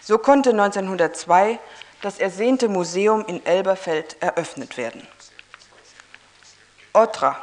So 0.00 0.18
konnte 0.18 0.50
1902 0.50 1.58
das 2.06 2.20
ersehnte 2.20 2.68
Museum 2.68 3.24
in 3.26 3.44
Elberfeld 3.44 4.16
eröffnet 4.20 4.76
werden. 4.76 5.04
Otra. 6.92 7.36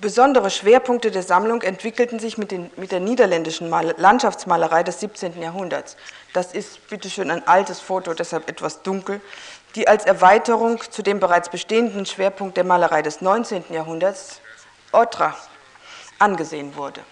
Besondere 0.00 0.48
Schwerpunkte 0.48 1.10
der 1.10 1.22
Sammlung 1.22 1.60
entwickelten 1.60 2.18
sich 2.18 2.38
mit, 2.38 2.52
den, 2.52 2.70
mit 2.76 2.90
der 2.90 3.00
niederländischen 3.00 3.68
Mal 3.68 3.94
Landschaftsmalerei 3.98 4.82
des 4.82 5.00
17. 5.00 5.38
Jahrhunderts. 5.42 5.98
Das 6.32 6.54
ist 6.54 6.88
bitteschön 6.88 7.30
ein 7.30 7.46
altes 7.46 7.80
Foto, 7.80 8.14
deshalb 8.14 8.48
etwas 8.48 8.80
dunkel, 8.80 9.20
die 9.74 9.86
als 9.86 10.06
Erweiterung 10.06 10.80
zu 10.90 11.02
dem 11.02 11.20
bereits 11.20 11.50
bestehenden 11.50 12.06
Schwerpunkt 12.06 12.56
der 12.56 12.64
Malerei 12.64 13.02
des 13.02 13.20
19. 13.20 13.64
Jahrhunderts, 13.68 14.40
Otra, 14.90 15.36
angesehen 16.18 16.76
wurde. 16.76 17.02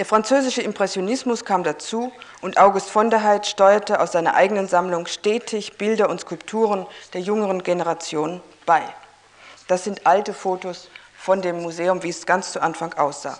Der 0.00 0.06
französische 0.06 0.62
Impressionismus 0.62 1.44
kam 1.44 1.62
dazu 1.62 2.10
und 2.40 2.56
August 2.56 2.88
von 2.88 3.10
der 3.10 3.22
Heydt 3.22 3.44
steuerte 3.44 4.00
aus 4.00 4.12
seiner 4.12 4.32
eigenen 4.34 4.66
Sammlung 4.66 5.04
stetig 5.04 5.76
Bilder 5.76 6.08
und 6.08 6.22
Skulpturen 6.22 6.86
der 7.12 7.20
jüngeren 7.20 7.62
Generation 7.62 8.40
bei. 8.64 8.80
Das 9.68 9.84
sind 9.84 10.06
alte 10.06 10.32
Fotos 10.32 10.88
von 11.18 11.42
dem 11.42 11.60
Museum, 11.60 12.02
wie 12.02 12.08
es 12.08 12.24
ganz 12.24 12.52
zu 12.52 12.62
Anfang 12.62 12.94
aussah. 12.94 13.38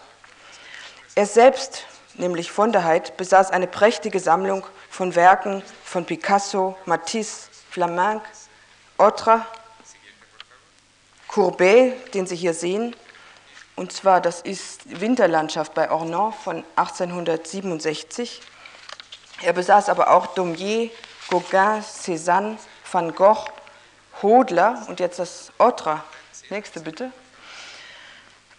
Er 1.14 1.24
selbst, 1.24 1.86
nämlich 2.16 2.52
von 2.52 2.72
der 2.72 2.84
Heydt, 2.84 3.16
besaß 3.16 3.52
eine 3.52 3.66
prächtige 3.66 4.20
Sammlung 4.20 4.66
von 4.90 5.14
Werken 5.14 5.62
von 5.82 6.04
Picasso, 6.04 6.76
Matisse, 6.84 7.48
Flamenc, 7.70 8.20
Otra, 8.98 9.46
Courbet, 11.26 12.12
den 12.12 12.26
Sie 12.26 12.36
hier 12.36 12.52
sehen, 12.52 12.94
und 13.76 13.92
zwar, 13.92 14.20
das 14.20 14.40
ist 14.40 15.00
Winterlandschaft 15.00 15.74
bei 15.74 15.90
Ornans 15.90 16.34
von 16.42 16.64
1867. 16.76 18.42
Er 19.42 19.52
besaß 19.52 19.88
aber 19.88 20.10
auch 20.10 20.26
Daumier, 20.28 20.90
Gauguin, 21.30 21.82
Cézanne, 21.82 22.58
Van 22.90 23.14
Gogh, 23.14 23.46
Hodler 24.22 24.84
und 24.88 25.00
jetzt 25.00 25.18
das 25.18 25.50
Otra. 25.58 26.04
Nächste 26.50 26.80
bitte. 26.80 27.12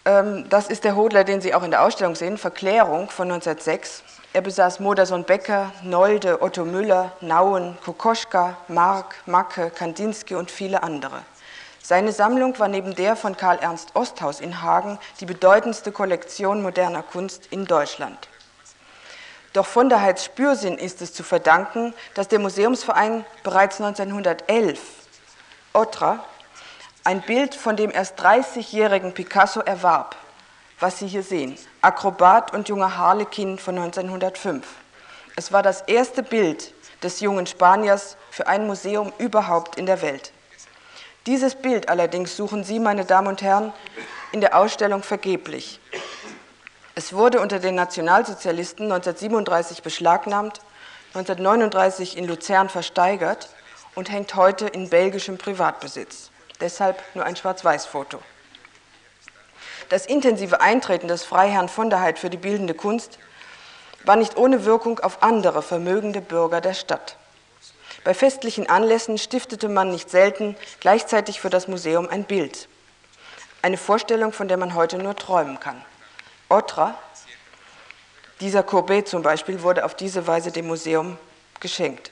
Ähm, 0.04 0.48
das 0.48 0.66
ist 0.66 0.84
der 0.84 0.96
Hodler, 0.96 1.22
den 1.24 1.40
Sie 1.40 1.54
auch 1.54 1.62
in 1.62 1.70
der 1.70 1.82
Ausstellung 1.82 2.16
sehen, 2.16 2.38
Verklärung 2.38 3.08
von 3.08 3.30
1906. 3.30 4.02
Er 4.32 4.40
besaß 4.40 4.80
Modersohn 4.80 5.24
Becker, 5.24 5.72
Nolde, 5.82 6.42
Otto 6.42 6.64
Müller, 6.64 7.12
Nauen, 7.20 7.76
Kokoschka, 7.84 8.56
Mark, 8.68 9.14
Macke, 9.26 9.70
Kandinsky 9.70 10.34
und 10.34 10.50
viele 10.50 10.82
andere. 10.82 11.22
Seine 11.82 12.12
Sammlung 12.12 12.56
war 12.60 12.68
neben 12.68 12.94
der 12.94 13.16
von 13.16 13.36
Karl 13.36 13.58
Ernst 13.58 13.96
Osthaus 13.96 14.40
in 14.40 14.62
Hagen 14.62 14.98
die 15.18 15.26
bedeutendste 15.26 15.90
Kollektion 15.90 16.62
moderner 16.62 17.02
Kunst 17.02 17.46
in 17.50 17.66
Deutschland. 17.66 18.28
Doch 19.52 19.66
von 19.66 19.88
der 19.88 20.00
Heids 20.00 20.24
Spürsinn 20.24 20.78
ist 20.78 21.02
es 21.02 21.12
zu 21.12 21.24
verdanken, 21.24 21.92
dass 22.14 22.28
der 22.28 22.38
Museumsverein 22.38 23.24
bereits 23.42 23.80
1911 23.80 24.80
Otra 25.72 26.24
ein 27.04 27.20
Bild 27.20 27.54
von 27.54 27.76
dem 27.76 27.90
erst 27.90 28.18
30-jährigen 28.20 29.12
Picasso 29.12 29.60
erwarb, 29.60 30.14
was 30.78 31.00
Sie 31.00 31.08
hier 31.08 31.24
sehen, 31.24 31.56
Akrobat 31.80 32.54
und 32.54 32.68
junger 32.68 32.96
Harlekin 32.96 33.58
von 33.58 33.76
1905. 33.76 34.64
Es 35.34 35.50
war 35.52 35.64
das 35.64 35.82
erste 35.82 36.22
Bild 36.22 36.72
des 37.02 37.18
jungen 37.20 37.46
Spaniers 37.46 38.16
für 38.30 38.46
ein 38.46 38.68
Museum 38.68 39.12
überhaupt 39.18 39.76
in 39.76 39.86
der 39.86 40.00
Welt. 40.00 40.32
Dieses 41.26 41.54
Bild 41.54 41.88
allerdings 41.88 42.36
suchen 42.36 42.64
Sie, 42.64 42.80
meine 42.80 43.04
Damen 43.04 43.28
und 43.28 43.42
Herren, 43.42 43.72
in 44.32 44.40
der 44.40 44.58
Ausstellung 44.58 45.04
vergeblich. 45.04 45.78
Es 46.96 47.12
wurde 47.12 47.40
unter 47.40 47.60
den 47.60 47.76
Nationalsozialisten 47.76 48.86
1937 48.90 49.82
beschlagnahmt, 49.82 50.60
1939 51.14 52.16
in 52.16 52.26
Luzern 52.26 52.68
versteigert 52.68 53.50
und 53.94 54.10
hängt 54.10 54.34
heute 54.34 54.66
in 54.66 54.90
belgischem 54.90 55.38
Privatbesitz. 55.38 56.30
Deshalb 56.60 57.00
nur 57.14 57.24
ein 57.24 57.36
Schwarz-Weiß-Foto. 57.36 58.18
Das 59.90 60.06
intensive 60.06 60.60
Eintreten 60.60 61.06
des 61.06 61.22
Freiherrn 61.22 61.68
von 61.68 61.88
der 61.88 62.00
Heid 62.00 62.18
für 62.18 62.30
die 62.30 62.36
bildende 62.36 62.74
Kunst 62.74 63.18
war 64.04 64.16
nicht 64.16 64.36
ohne 64.36 64.64
Wirkung 64.64 64.98
auf 64.98 65.22
andere 65.22 65.62
vermögende 65.62 66.20
Bürger 66.20 66.60
der 66.60 66.74
Stadt. 66.74 67.16
Bei 68.04 68.14
festlichen 68.14 68.68
Anlässen 68.68 69.16
stiftete 69.16 69.68
man 69.68 69.90
nicht 69.90 70.10
selten 70.10 70.56
gleichzeitig 70.80 71.40
für 71.40 71.50
das 71.50 71.68
Museum 71.68 72.08
ein 72.08 72.24
Bild. 72.24 72.68
Eine 73.62 73.76
Vorstellung, 73.76 74.32
von 74.32 74.48
der 74.48 74.56
man 74.56 74.74
heute 74.74 74.98
nur 74.98 75.14
träumen 75.14 75.60
kann. 75.60 75.80
Otra, 76.48 76.98
dieser 78.40 78.64
Courbet 78.64 79.06
zum 79.06 79.22
Beispiel, 79.22 79.62
wurde 79.62 79.84
auf 79.84 79.94
diese 79.94 80.26
Weise 80.26 80.50
dem 80.50 80.66
Museum 80.66 81.16
geschenkt. 81.60 82.10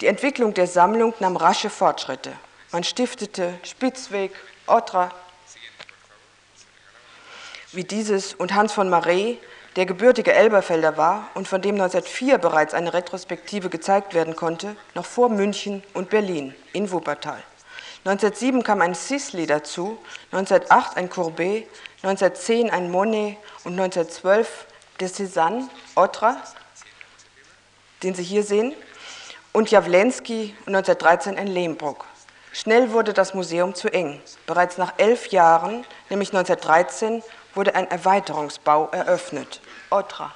Die 0.00 0.06
Entwicklung 0.06 0.54
der 0.54 0.68
Sammlung 0.68 1.12
nahm 1.18 1.36
rasche 1.36 1.70
Fortschritte. 1.70 2.32
Man 2.70 2.84
stiftete 2.84 3.58
Spitzweg, 3.64 4.32
Otra, 4.66 5.10
wie 7.72 7.84
dieses 7.84 8.34
und 8.34 8.54
Hans 8.54 8.72
von 8.72 8.88
Marais, 8.88 9.38
der 9.76 9.84
gebürtige 9.84 10.32
Elberfelder 10.32 10.96
war 10.96 11.28
und 11.34 11.46
von 11.46 11.60
dem 11.60 11.74
1904 11.74 12.38
bereits 12.38 12.72
eine 12.72 12.94
Retrospektive 12.94 13.68
gezeigt 13.68 14.14
werden 14.14 14.34
konnte, 14.34 14.74
noch 14.94 15.04
vor 15.04 15.28
München 15.28 15.82
und 15.92 16.08
Berlin 16.08 16.54
in 16.72 16.90
Wuppertal. 16.90 17.42
1907 18.04 18.62
kam 18.62 18.80
ein 18.80 18.94
Sisley 18.94 19.46
dazu, 19.46 19.98
1908 20.32 20.96
ein 20.96 21.10
Courbet, 21.10 21.68
1910 22.02 22.70
ein 22.70 22.90
Monet 22.90 23.36
und 23.64 23.72
1912 23.72 24.66
der 25.00 25.10
Cézanne, 25.10 25.68
Otra, 25.94 26.40
den 28.02 28.14
Sie 28.14 28.22
hier 28.22 28.44
sehen, 28.44 28.72
und 29.52 29.70
Jawlensky 29.70 30.54
und 30.66 30.74
1913 30.74 31.36
ein 31.36 31.48
Lehmbruck. 31.48 32.06
Schnell 32.52 32.92
wurde 32.92 33.12
das 33.12 33.34
Museum 33.34 33.74
zu 33.74 33.92
eng. 33.92 34.20
Bereits 34.46 34.78
nach 34.78 34.94
elf 34.96 35.26
Jahren, 35.28 35.84
nämlich 36.08 36.30
1913, 36.30 37.22
wurde 37.56 37.74
ein 37.74 37.90
Erweiterungsbau 37.90 38.90
eröffnet. 38.92 39.60
Otra. 39.90 40.32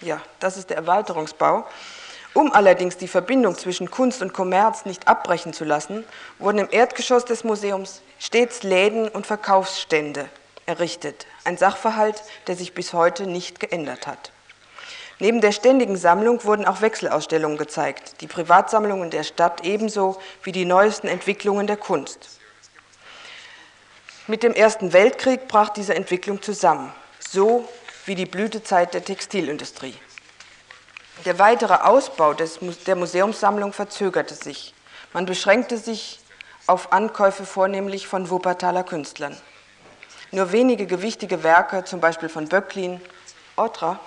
Ja, 0.00 0.20
das 0.40 0.56
ist 0.56 0.70
der 0.70 0.76
Erweiterungsbau. 0.76 1.66
Um 2.32 2.52
allerdings 2.52 2.98
die 2.98 3.08
Verbindung 3.08 3.56
zwischen 3.56 3.90
Kunst 3.90 4.20
und 4.20 4.34
Kommerz 4.34 4.84
nicht 4.84 5.08
abbrechen 5.08 5.54
zu 5.54 5.64
lassen, 5.64 6.04
wurden 6.38 6.58
im 6.58 6.68
Erdgeschoss 6.70 7.24
des 7.24 7.44
Museums 7.44 8.02
stets 8.18 8.62
Läden 8.62 9.08
und 9.08 9.26
Verkaufsstände 9.26 10.28
errichtet. 10.66 11.26
Ein 11.44 11.56
Sachverhalt, 11.56 12.22
der 12.46 12.56
sich 12.56 12.74
bis 12.74 12.92
heute 12.92 13.26
nicht 13.26 13.58
geändert 13.58 14.06
hat. 14.06 14.32
Neben 15.18 15.40
der 15.40 15.52
ständigen 15.52 15.96
Sammlung 15.96 16.44
wurden 16.44 16.66
auch 16.66 16.82
Wechselausstellungen 16.82 17.56
gezeigt, 17.56 18.20
die 18.20 18.26
Privatsammlungen 18.26 19.10
der 19.10 19.24
Stadt 19.24 19.64
ebenso 19.64 20.20
wie 20.42 20.52
die 20.52 20.66
neuesten 20.66 21.08
Entwicklungen 21.08 21.66
der 21.66 21.78
Kunst. 21.78 22.38
Mit 24.26 24.42
dem 24.42 24.52
Ersten 24.52 24.92
Weltkrieg 24.92 25.48
brach 25.48 25.70
diese 25.70 25.94
Entwicklung 25.94 26.42
zusammen, 26.42 26.92
so 27.18 27.66
wie 28.04 28.14
die 28.14 28.26
Blütezeit 28.26 28.92
der 28.92 29.04
Textilindustrie. 29.04 29.94
Der 31.24 31.38
weitere 31.38 31.74
Ausbau 31.74 32.34
des, 32.34 32.58
der 32.86 32.96
Museumssammlung 32.96 33.72
verzögerte 33.72 34.34
sich. 34.34 34.74
Man 35.14 35.24
beschränkte 35.24 35.78
sich 35.78 36.20
auf 36.66 36.92
Ankäufe 36.92 37.46
vornehmlich 37.46 38.06
von 38.06 38.28
Wuppertaler 38.28 38.84
Künstlern. 38.84 39.36
Nur 40.30 40.52
wenige 40.52 40.86
gewichtige 40.86 41.42
Werke, 41.42 41.84
zum 41.84 42.00
Beispiel 42.00 42.28
von 42.28 42.48
Böcklin, 42.48 43.00
Otra, 43.56 43.98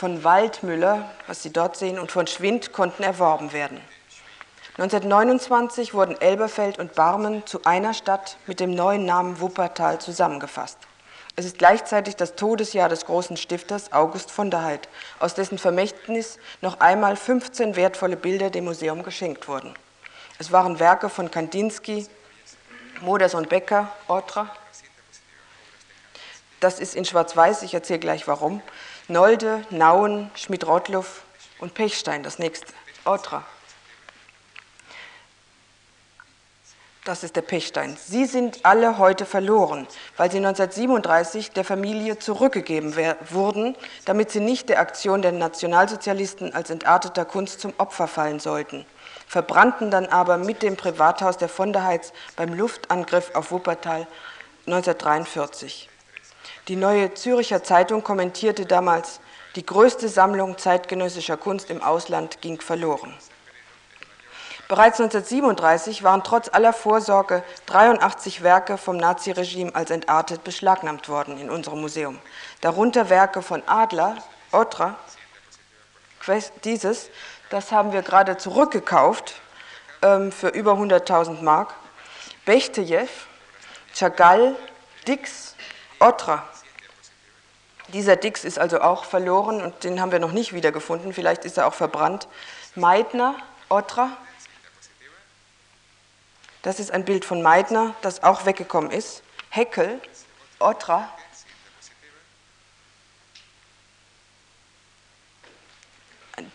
von 0.00 0.24
Waldmüller, 0.24 1.10
was 1.26 1.42
Sie 1.42 1.52
dort 1.52 1.76
sehen, 1.76 1.98
und 1.98 2.10
von 2.10 2.26
Schwind 2.26 2.72
konnten 2.72 3.02
erworben 3.02 3.52
werden. 3.52 3.78
1929 4.78 5.92
wurden 5.92 6.18
Elberfeld 6.18 6.78
und 6.78 6.94
Barmen 6.94 7.46
zu 7.46 7.64
einer 7.64 7.92
Stadt 7.92 8.38
mit 8.46 8.60
dem 8.60 8.74
neuen 8.74 9.04
Namen 9.04 9.40
Wuppertal 9.42 10.00
zusammengefasst. 10.00 10.78
Es 11.36 11.44
ist 11.44 11.58
gleichzeitig 11.58 12.16
das 12.16 12.34
Todesjahr 12.34 12.88
des 12.88 13.04
großen 13.04 13.36
Stifters 13.36 13.92
August 13.92 14.30
von 14.30 14.50
der 14.50 14.64
Heydt, 14.64 14.88
aus 15.18 15.34
dessen 15.34 15.58
Vermächtnis 15.58 16.38
noch 16.62 16.80
einmal 16.80 17.14
15 17.14 17.76
wertvolle 17.76 18.16
Bilder 18.16 18.48
dem 18.48 18.64
Museum 18.64 19.02
geschenkt 19.02 19.48
wurden. 19.48 19.74
Es 20.38 20.50
waren 20.50 20.80
Werke 20.80 21.10
von 21.10 21.30
Kandinsky, 21.30 22.06
Moders 23.02 23.34
und 23.34 23.50
Becker, 23.50 23.92
Otra. 24.08 24.50
Das 26.60 26.80
ist 26.80 26.96
in 26.96 27.04
Schwarz-Weiß, 27.04 27.62
ich 27.64 27.74
erzähle 27.74 27.98
gleich 27.98 28.26
warum. 28.26 28.62
Nolde, 29.10 29.64
Nauen, 29.70 30.30
Schmidt-Rottluff 30.36 31.22
und 31.58 31.74
Pechstein, 31.74 32.22
das 32.22 32.38
nächste. 32.38 32.72
Otra. 33.04 33.44
Das 37.04 37.24
ist 37.24 37.34
der 37.34 37.42
Pechstein. 37.42 37.96
Sie 37.96 38.24
sind 38.24 38.64
alle 38.64 38.98
heute 38.98 39.26
verloren, 39.26 39.88
weil 40.16 40.30
sie 40.30 40.36
1937 40.36 41.50
der 41.50 41.64
Familie 41.64 42.20
zurückgegeben 42.20 42.94
wurden, 43.30 43.74
damit 44.04 44.30
sie 44.30 44.38
nicht 44.38 44.68
der 44.68 44.78
Aktion 44.78 45.22
der 45.22 45.32
Nationalsozialisten 45.32 46.54
als 46.54 46.70
entarteter 46.70 47.24
Kunst 47.24 47.60
zum 47.60 47.72
Opfer 47.78 48.06
fallen 48.06 48.38
sollten. 48.38 48.86
Verbrannten 49.26 49.90
dann 49.90 50.06
aber 50.06 50.38
mit 50.38 50.62
dem 50.62 50.76
Privathaus 50.76 51.36
der 51.36 51.48
von 51.48 51.72
der 51.72 51.82
Heitz 51.82 52.12
beim 52.36 52.54
Luftangriff 52.54 53.34
auf 53.34 53.50
Wuppertal 53.50 54.06
1943. 54.66 55.88
Die 56.70 56.76
Neue 56.76 57.12
Züricher 57.14 57.64
Zeitung 57.64 58.04
kommentierte 58.04 58.64
damals, 58.64 59.18
die 59.56 59.66
größte 59.66 60.08
Sammlung 60.08 60.56
zeitgenössischer 60.56 61.36
Kunst 61.36 61.68
im 61.68 61.82
Ausland 61.82 62.40
ging 62.42 62.60
verloren. 62.60 63.12
Bereits 64.68 65.00
1937 65.00 66.04
waren 66.04 66.22
trotz 66.22 66.48
aller 66.48 66.72
Vorsorge 66.72 67.42
83 67.66 68.44
Werke 68.44 68.78
vom 68.78 68.98
Naziregime 68.98 69.74
als 69.74 69.90
entartet 69.90 70.44
beschlagnahmt 70.44 71.08
worden 71.08 71.40
in 71.40 71.50
unserem 71.50 71.80
Museum. 71.80 72.20
Darunter 72.60 73.10
Werke 73.10 73.42
von 73.42 73.64
Adler, 73.66 74.18
Otra, 74.52 74.94
dieses, 76.62 77.10
das 77.48 77.72
haben 77.72 77.92
wir 77.92 78.02
gerade 78.02 78.36
zurückgekauft 78.36 79.34
ähm, 80.02 80.30
für 80.30 80.50
über 80.50 80.74
100.000 80.74 81.42
Mark, 81.42 81.74
Bechtejew, 82.44 83.08
Chagall, 83.92 84.54
Dix, 85.08 85.56
Otra. 85.98 86.49
Dieser 87.92 88.16
Dix 88.16 88.44
ist 88.44 88.58
also 88.58 88.80
auch 88.80 89.04
verloren 89.04 89.62
und 89.62 89.84
den 89.84 90.00
haben 90.00 90.12
wir 90.12 90.20
noch 90.20 90.32
nicht 90.32 90.52
wiedergefunden. 90.52 91.12
Vielleicht 91.12 91.44
ist 91.44 91.58
er 91.58 91.66
auch 91.66 91.74
verbrannt. 91.74 92.28
Meidner, 92.74 93.36
Otra. 93.68 94.16
Das 96.62 96.78
ist 96.78 96.90
ein 96.90 97.04
Bild 97.04 97.24
von 97.24 97.42
Meidner, 97.42 97.94
das 98.02 98.22
auch 98.22 98.46
weggekommen 98.46 98.90
ist. 98.90 99.22
Heckel, 99.48 100.00
Otra. 100.58 101.08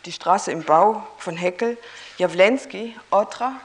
Die 0.05 0.11
Straße 0.11 0.51
im 0.51 0.63
Bau 0.63 1.05
von 1.17 1.35
Heckel. 1.35 1.77
Jawlensky, 2.17 2.97
Otra. 3.11 3.59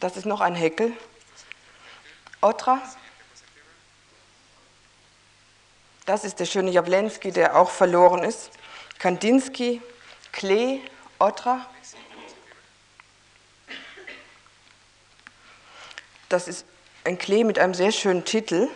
Das 0.00 0.16
ist 0.16 0.26
noch 0.26 0.40
ein 0.40 0.54
Heckel. 0.54 0.92
Otra. 2.40 2.80
Das 6.08 6.24
ist 6.24 6.40
der 6.40 6.46
schöne 6.46 6.70
Jawlensky, 6.70 7.32
der 7.32 7.54
auch 7.54 7.68
verloren 7.68 8.24
ist. 8.24 8.48
Kandinsky, 8.98 9.82
Klee, 10.32 10.80
Otra. 11.18 11.66
Das 16.30 16.48
ist 16.48 16.64
ein 17.04 17.18
Klee 17.18 17.44
mit 17.44 17.58
einem 17.58 17.74
sehr 17.74 17.92
schönen 17.92 18.24
Titel. 18.24 18.70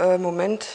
Äh, 0.00 0.18
Moment, 0.18 0.66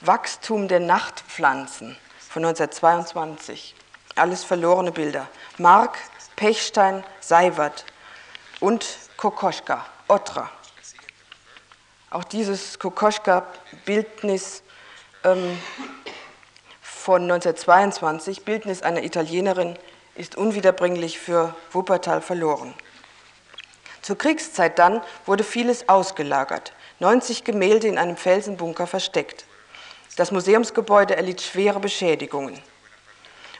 Wachstum 0.00 0.66
der 0.66 0.80
Nachtpflanzen 0.80 1.96
von 2.18 2.44
1922. 2.44 3.76
Alles 4.16 4.42
verlorene 4.42 4.90
Bilder. 4.90 5.28
Mark, 5.58 5.96
Pechstein, 6.34 7.04
Seiwert 7.20 7.84
und 8.58 8.84
Kokoschka, 9.16 9.86
Otra. 10.08 10.50
Auch 12.10 12.24
dieses 12.24 12.80
Kokoschka-Bildnis 12.80 14.64
ähm, 15.24 15.58
von 16.80 17.22
1922, 17.22 18.44
Bildnis 18.44 18.82
einer 18.82 19.02
Italienerin, 19.02 19.76
ist 20.14 20.36
unwiederbringlich 20.36 21.18
für 21.18 21.54
Wuppertal 21.72 22.20
verloren. 22.20 22.74
Zur 24.02 24.18
Kriegszeit 24.18 24.78
dann 24.78 25.00
wurde 25.26 25.44
vieles 25.44 25.88
ausgelagert, 25.88 26.72
90 26.98 27.44
Gemälde 27.44 27.88
in 27.88 27.98
einem 27.98 28.16
Felsenbunker 28.16 28.86
versteckt. 28.86 29.44
Das 30.16 30.32
Museumsgebäude 30.32 31.16
erlitt 31.16 31.40
schwere 31.40 31.78
Beschädigungen. 31.78 32.58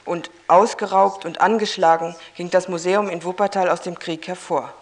Und 0.04 0.30
ausgeraubt 0.48 1.24
und 1.24 1.40
angeschlagen 1.40 2.16
ging 2.34 2.50
das 2.50 2.68
Museum 2.68 3.08
in 3.10 3.22
Wuppertal 3.22 3.68
aus 3.68 3.82
dem 3.82 3.98
Krieg 3.98 4.26
hervor. 4.26 4.72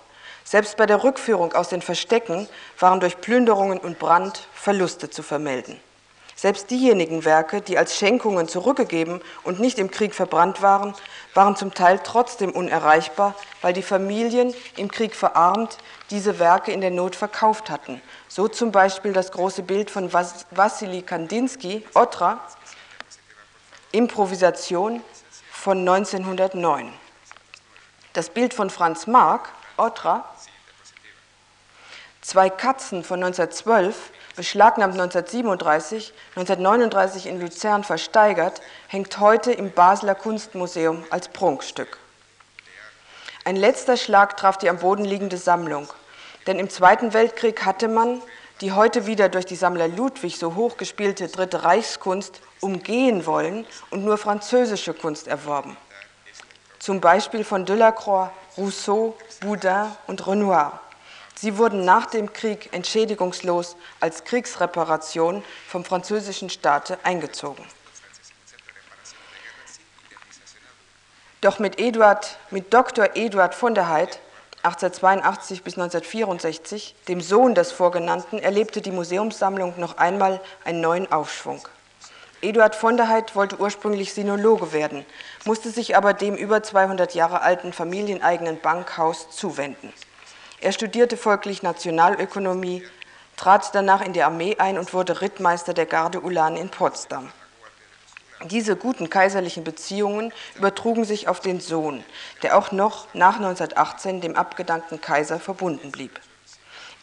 Selbst 0.45 0.77
bei 0.77 0.87
der 0.87 1.03
Rückführung 1.03 1.53
aus 1.53 1.69
den 1.69 1.83
Verstecken 1.83 2.49
waren 2.79 3.01
durch 3.01 3.21
Plünderungen 3.21 3.79
und 3.79 3.99
Brand 3.99 4.49
Verluste 4.55 5.11
zu 5.11 5.25
vermelden. 5.25 5.81
Selbst 6.39 6.71
diejenigen 6.71 7.25
Werke, 7.25 7.63
die 7.63 7.79
als 7.79 7.97
Schenkungen 7.97 8.47
zurückgegeben 8.47 9.23
und 9.43 9.59
nicht 9.59 9.79
im 9.79 9.91
Krieg 9.91 10.15
verbrannt 10.15 10.61
waren, 10.61 10.95
waren 11.33 11.57
zum 11.57 11.73
Teil 11.73 11.99
trotzdem 12.05 12.53
unerreichbar, 12.53 13.35
weil 13.63 13.73
die 13.73 13.83
Familien 13.83 14.55
im 14.77 14.91
Krieg 14.91 15.15
verarmt 15.15 15.79
diese 16.11 16.39
Werke 16.39 16.73
in 16.73 16.83
der 16.83 16.91
Not 16.91 17.17
verkauft 17.17 17.71
hatten. 17.71 18.03
So 18.29 18.49
zum 18.49 18.71
Beispiel 18.71 19.15
das 19.15 19.33
große 19.33 19.63
Bild 19.63 19.91
von 19.91 20.13
Wassily 20.13 21.01
Kandinsky, 21.01 21.83
Otra, 21.95 22.39
Improvisation 23.93 25.03
von 25.51 25.79
1909. 25.79 26.93
Das 28.13 28.29
Bild 28.29 28.53
von 28.53 28.69
Franz 28.69 29.07
Marc, 29.07 29.49
Otra, 29.79 30.25
Zwei 32.27 32.51
Katzen 32.51 33.05
von 33.05 33.23
1912 33.23 34.11
beschlagnahmt 34.37 34.95
1937, 34.95 36.13
1939 36.37 37.27
in 37.27 37.41
Luzern 37.41 37.83
versteigert, 37.83 38.61
hängt 38.87 39.19
heute 39.19 39.53
im 39.53 39.73
Basler 39.73 40.15
Kunstmuseum 40.15 41.05
als 41.11 41.29
Prunkstück. 41.29 41.99
Ein 43.45 43.57
letzter 43.57 43.97
Schlag 43.97 44.37
traf 44.37 44.59
die 44.59 44.69
am 44.69 44.79
Boden 44.79 45.05
liegende 45.05 45.39
Sammlung, 45.39 45.89
denn 46.47 46.59
im 46.59 46.71
Zweiten 46.71 47.15
Weltkrieg 47.15 47.65
hatte 47.65 47.89
man 47.89 48.21
die 48.61 48.73
heute 48.73 49.07
wieder 49.07 49.29
durch 49.29 49.45
die 49.45 49.57
Sammler 49.57 49.89
Ludwig 49.89 50.39
so 50.39 50.55
hoch 50.55 50.77
gespielte 50.77 51.29
Dritte 51.29 51.65
Reichskunst 51.65 52.41
umgehen 52.61 53.27
wollen 53.27 53.67
und 53.91 54.05
nur 54.05 54.17
französische 54.17 54.95
Kunst 54.95 55.29
erworben. 55.29 55.77
Zum 56.79 57.01
Beispiel 57.01 57.45
von 57.45 57.65
Delacroix, 57.67 58.31
Rousseau, 58.57 59.17
Boudin 59.41 59.87
und 60.07 60.27
Renoir. 60.27 60.81
Sie 61.39 61.59
wurden 61.59 61.85
nach 61.85 62.07
dem 62.07 62.33
Krieg 62.33 62.73
entschädigungslos 62.73 63.77
als 64.01 64.25
Kriegsreparation 64.25 65.45
vom 65.69 65.85
französischen 65.85 66.49
Staate 66.49 66.99
eingezogen. 67.03 67.65
Doch 71.43 71.59
mit, 71.59 71.79
Eduard, 71.79 72.39
mit 72.51 72.73
Dr. 72.73 73.11
Eduard 73.15 73.55
von 73.55 73.75
der 73.75 73.93
Heydt 73.93 74.19
1882 74.63 75.63
bis 75.63 75.75
1964, 75.75 76.97
dem 77.07 77.21
Sohn 77.21 77.55
des 77.55 77.71
Vorgenannten, 77.71 78.39
erlebte 78.39 78.81
die 78.81 78.91
Museumssammlung 78.91 79.75
noch 79.79 79.99
einmal 79.99 80.41
einen 80.65 80.81
neuen 80.81 81.13
Aufschwung. 81.13 81.61
Eduard 82.41 82.75
von 82.75 82.97
der 82.97 83.09
Heydt 83.09 83.37
wollte 83.37 83.61
ursprünglich 83.61 84.13
Sinologe 84.13 84.73
werden, 84.73 85.07
musste 85.45 85.71
sich 85.71 85.97
aber 85.97 86.15
dem 86.15 86.35
über 86.35 86.63
200 86.63 87.15
Jahre 87.15 87.43
alten 87.43 87.73
familieneigenen 87.73 88.61
Bankhaus 88.61 89.31
zuwenden. 89.31 89.93
Er 90.61 90.73
studierte 90.73 91.17
folglich 91.17 91.63
Nationalökonomie, 91.63 92.83
trat 93.37 93.75
danach 93.75 94.01
in 94.01 94.15
die 94.15 94.23
Armee 94.23 94.57
ein 94.59 94.79
und 94.79 94.95
wurde 94.95 95.21
Rittmeister 95.21 95.75
der 95.75 95.87
Garde-Ulanen 95.87 96.57
in 96.57 96.71
Potsdam. 96.71 97.31
Diese 98.45 98.77
guten 98.77 99.11
kaiserlichen 99.11 99.65
Beziehungen 99.65 100.33
übertrugen 100.57 101.05
sich 101.05 101.29
auf 101.29 101.41
den 101.41 101.61
Sohn, 101.61 102.05
der 102.43 102.57
auch 102.57 102.73
noch 102.73 103.07
nach 103.15 103.37
1918 103.37 104.21
dem 104.21 104.37
abgedankten 104.37 105.01
Kaiser 105.01 105.41
verbunden 105.41 105.91
blieb. 105.91 106.21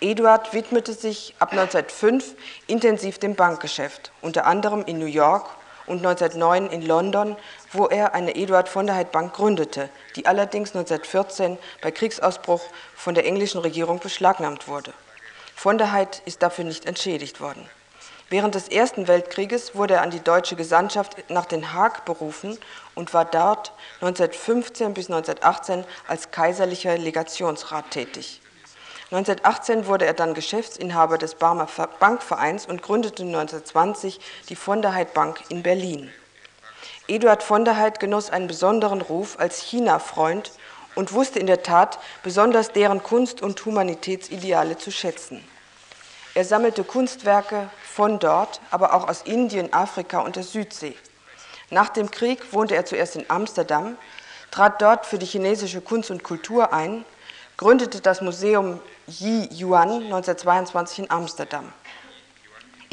Eduard 0.02 0.54
widmete 0.54 0.94
sich 0.94 1.36
ab 1.40 1.52
1905 1.52 2.36
intensiv 2.68 3.20
dem 3.20 3.36
Bankgeschäft, 3.36 4.12
unter 4.22 4.46
anderem 4.46 4.84
in 4.86 5.00
New 5.00 5.06
York 5.06 5.50
und 5.86 5.98
1909 5.98 6.68
in 6.68 6.82
London, 6.82 7.36
wo 7.74 7.88
er 7.88 8.14
eine 8.14 8.36
Eduard 8.36 8.70
von 8.70 8.86
der 8.88 8.96
Heydt 8.96 9.12
Bank 9.12 9.34
gründete, 9.34 9.90
die 10.16 10.26
allerdings 10.26 10.70
1914 10.70 11.58
bei 11.82 11.92
Kriegsausbruch 11.92 12.62
von 12.96 13.16
der 13.16 13.26
englischen 13.26 13.60
Regierung 13.60 14.00
beschlagnahmt 14.00 14.68
wurde. 14.68 14.94
Von 15.56 15.78
der 15.78 15.92
Heydt 15.94 16.22
ist 16.26 16.42
dafür 16.42 16.66
nicht 16.66 16.86
entschädigt 16.86 17.42
worden. 17.42 17.68
Während 18.30 18.56
des 18.56 18.68
Ersten 18.68 19.08
Weltkrieges 19.08 19.76
wurde 19.76 19.96
er 19.96 20.02
an 20.02 20.10
die 20.10 20.20
deutsche 20.20 20.56
Gesandtschaft 20.56 21.30
nach 21.30 21.46
Den 21.46 21.74
Haag 21.74 22.06
berufen 22.06 22.58
und 22.96 23.14
war 23.14 23.26
dort 23.26 23.74
1915 24.02 24.94
bis 24.94 25.10
1918 25.10 25.86
als 26.08 26.32
kaiserlicher 26.32 26.98
Legationsrat 26.98 27.92
tätig. 27.92 28.42
1918 29.12 29.86
wurde 29.86 30.06
er 30.06 30.14
dann 30.14 30.34
Geschäftsinhaber 30.34 31.20
des 31.20 31.36
Barmer 31.36 31.68
Bankvereins 32.00 32.66
und 32.66 32.82
gründete 32.82 33.22
1920 33.22 34.20
die 34.50 34.56
von 34.56 34.82
der 34.82 34.96
Heydt 34.96 35.14
Bank 35.14 35.44
in 35.50 35.62
Berlin. 35.62 36.12
Eduard 37.08 37.44
von 37.44 37.66
der 37.66 37.78
Heydt 37.78 38.00
genoss 38.00 38.30
einen 38.30 38.48
besonderen 38.48 39.02
Ruf 39.02 39.38
als 39.38 39.60
China-Freund 39.62 40.52
und 40.96 41.12
wusste 41.12 41.40
in 41.40 41.48
der 41.48 41.62
Tat 41.62 42.00
besonders 42.24 42.72
deren 42.72 43.04
Kunst- 43.04 43.42
und 43.42 43.64
Humanitätsideale 43.66 44.78
zu 44.78 44.90
schätzen. 44.90 45.44
Er 46.34 46.46
sammelte 46.46 46.86
Kunstwerke 46.86 47.70
von 47.84 48.20
dort, 48.20 48.62
aber 48.72 48.94
auch 48.94 49.10
aus 49.10 49.24
Indien, 49.24 49.74
Afrika 49.74 50.20
und 50.20 50.38
der 50.38 50.44
Südsee. 50.44 50.96
Nach 51.70 51.90
dem 51.90 52.10
Krieg 52.10 52.54
wohnte 52.54 52.76
er 52.76 52.86
zuerst 52.86 53.18
in 53.18 53.30
Amsterdam, 53.30 53.98
trat 54.50 54.82
dort 54.82 55.06
für 55.06 55.18
die 55.18 55.26
chinesische 55.26 55.82
Kunst 55.82 56.10
und 56.10 56.24
Kultur 56.24 56.72
ein, 56.72 57.04
gründete 57.58 58.00
das 58.00 58.22
Museum 58.22 58.80
Yi 59.08 59.50
Yuan 59.52 59.92
1922 59.92 61.00
in 61.00 61.12
Amsterdam. 61.12 61.74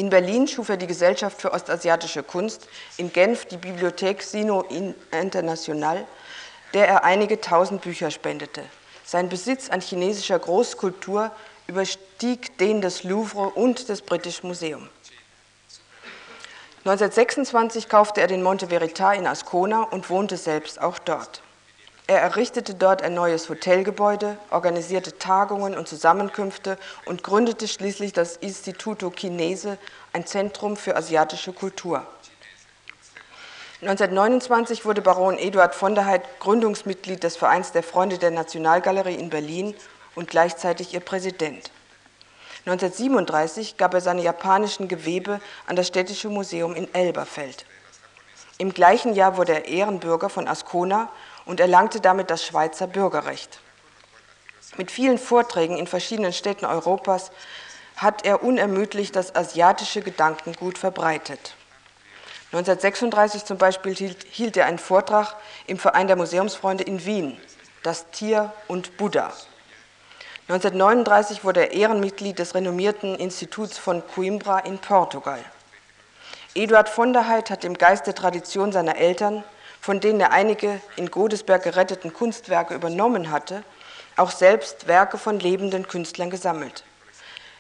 In 0.01 0.09
Berlin 0.09 0.49
schuf 0.49 0.71
er 0.71 0.79
die 0.79 0.87
Gesellschaft 0.87 1.43
für 1.43 1.53
ostasiatische 1.53 2.23
Kunst, 2.23 2.67
in 2.97 3.13
Genf 3.13 3.45
die 3.45 3.59
Bibliothek 3.59 4.23
Sino 4.23 4.65
International, 5.11 6.07
der 6.73 6.89
er 6.89 7.05
einige 7.05 7.39
tausend 7.39 7.83
Bücher 7.83 8.11
spendete. 8.11 8.63
Sein 9.05 9.29
Besitz 9.29 9.69
an 9.69 9.83
chinesischer 9.83 10.39
Großkultur 10.39 11.31
überstieg 11.67 12.57
den 12.57 12.81
des 12.81 13.05
Louvre 13.05 13.51
und 13.51 13.91
des 13.91 14.01
British 14.01 14.43
Museum. 14.43 14.89
1926 16.87 17.91
kaufte 17.91 18.23
er 18.23 18.27
den 18.27 18.43
Monte 18.43 18.69
Verita 18.69 19.13
in 19.13 19.27
Ascona 19.27 19.83
und 19.83 20.09
wohnte 20.09 20.39
selbst 20.39 20.81
auch 20.81 20.99
dort. 20.99 21.43
Er 22.11 22.21
errichtete 22.23 22.75
dort 22.75 23.03
ein 23.03 23.15
neues 23.15 23.49
Hotelgebäude, 23.49 24.37
organisierte 24.51 25.17
Tagungen 25.19 25.79
und 25.79 25.87
Zusammenkünfte 25.87 26.77
und 27.05 27.23
gründete 27.23 27.69
schließlich 27.69 28.13
das 28.13 28.37
Instituto 28.37 29.11
Chinese, 29.11 29.79
ein 30.13 30.27
Zentrum 30.27 30.77
für 30.77 30.97
asiatische 30.97 31.53
Kultur. 31.53 32.05
1929 33.83 34.85
wurde 34.85 35.03
Baron 35.03 35.39
Eduard 35.39 35.77
von 35.77 35.95
der 35.95 36.05
Heydt 36.05 36.25
Gründungsmitglied 36.41 37.23
des 37.23 37.37
Vereins 37.37 37.71
der 37.71 37.85
Freunde 37.85 38.19
der 38.19 38.33
Nationalgalerie 38.33 39.15
in 39.15 39.31
Berlin 39.31 39.77
und 40.17 40.29
gleichzeitig 40.29 40.93
ihr 40.93 40.99
Präsident. 40.99 41.71
1937 42.67 43.77
gab 43.77 43.95
er 43.95 44.01
seine 44.01 44.23
japanischen 44.23 44.89
Gewebe 44.89 45.41
an 45.69 45.77
das 45.77 45.87
Städtische 45.87 46.29
Museum 46.29 46.75
in 46.75 46.93
Elberfeld. 46.93 47.67
Im 48.59 48.75
gleichen 48.75 49.15
Jahr 49.15 49.37
wurde 49.37 49.53
er 49.53 49.69
Ehrenbürger 49.69 50.29
von 50.29 50.49
Ascona 50.49 51.09
und 51.45 51.61
erlangte 51.61 52.01
damit 52.01 52.31
das 52.31 52.45
Schweizer 52.45 52.87
Bürgerrecht. 52.87 53.61
Mit 54.77 54.91
vielen 54.91 55.19
Vorträgen 55.19 55.77
in 55.77 55.87
verschiedenen 55.87 56.33
Städten 56.33 56.65
Europas 56.65 57.31
hat 57.97 58.25
er 58.25 58.43
unermüdlich 58.43 59.13
das 59.13 59.35
asiatische 59.35 60.01
Gedankengut 60.01 60.79
verbreitet. 60.79 61.55
1936 62.53 63.45
zum 63.45 63.59
Beispiel 63.59 63.95
hielt, 63.95 64.27
hielt 64.29 64.57
er 64.57 64.67
einen 64.67 64.79
Vortrag 64.79 65.37
im 65.67 65.79
Verein 65.79 66.07
der 66.07 66.17
Museumsfreunde 66.17 66.83
in 66.83 67.05
Wien, 67.05 67.37
Das 67.83 68.11
Tier 68.11 68.53
und 68.69 68.97
Buddha. 68.97 69.33
1939 70.49 71.45
wurde 71.45 71.61
er 71.61 71.73
Ehrenmitglied 71.73 72.39
des 72.41 72.57
renommierten 72.57 73.15
Instituts 73.15 73.79
von 73.79 74.03
Coimbra 74.15 74.59
in 74.59 74.79
Portugal. 74.79 75.39
Eduard 76.55 76.89
von 76.89 77.13
der 77.13 77.29
Heydt 77.29 77.51
hat 77.51 77.65
im 77.65 77.79
Geist 77.79 78.09
der 78.09 78.17
Tradition 78.17 78.73
seiner 78.73 78.97
Eltern 78.97 79.45
von 79.81 80.01
denen 80.01 80.21
er 80.21 80.33
einige 80.33 80.81
in 80.97 81.11
Godesberg 81.11 81.63
geretteten 81.63 82.13
Kunstwerke 82.13 82.75
übernommen 82.75 83.31
hatte, 83.31 83.65
auch 84.17 84.31
selbst 84.31 84.87
Werke 84.87 85.19
von 85.19 85.41
lebenden 85.41 85.89
Künstlern 85.89 86.31
gesammelt. 86.31 86.85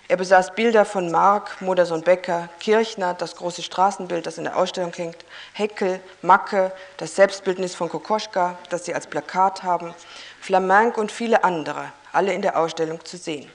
Er 0.08 0.16
besaß 0.16 0.56
Bilder 0.56 0.84
von 0.84 1.10
Mark, 1.12 1.60
Modersohn 1.62 2.02
Becker, 2.02 2.48
Kirchner, 2.58 3.14
das 3.14 3.36
große 3.36 3.62
Straßenbild, 3.62 4.26
das 4.26 4.38
in 4.38 4.44
der 4.44 4.56
Ausstellung 4.56 4.92
hängt, 4.92 5.24
Heckel, 5.52 6.00
Macke, 6.20 6.72
das 6.96 7.14
Selbstbildnis 7.14 7.76
von 7.76 7.88
Kokoschka, 7.88 8.58
das 8.70 8.84
Sie 8.84 8.92
als 8.92 9.06
Plakat 9.06 9.62
haben, 9.62 9.94
Flamenc 10.40 10.98
und 10.98 11.12
viele 11.12 11.44
andere, 11.44 11.92
alle 12.12 12.32
in 12.32 12.42
der 12.42 12.58
Ausstellung 12.58 13.04
zu 13.04 13.16
sehen. 13.16 13.48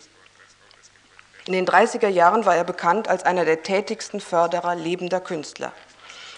In 1.45 1.51
den 1.51 1.67
30er 1.67 2.07
Jahren 2.07 2.45
war 2.45 2.55
er 2.55 2.63
bekannt 2.63 3.09
als 3.09 3.23
einer 3.23 3.43
der 3.43 3.61
tätigsten 3.61 4.21
Förderer 4.21 4.75
lebender 4.75 5.19
Künstler. 5.19 5.73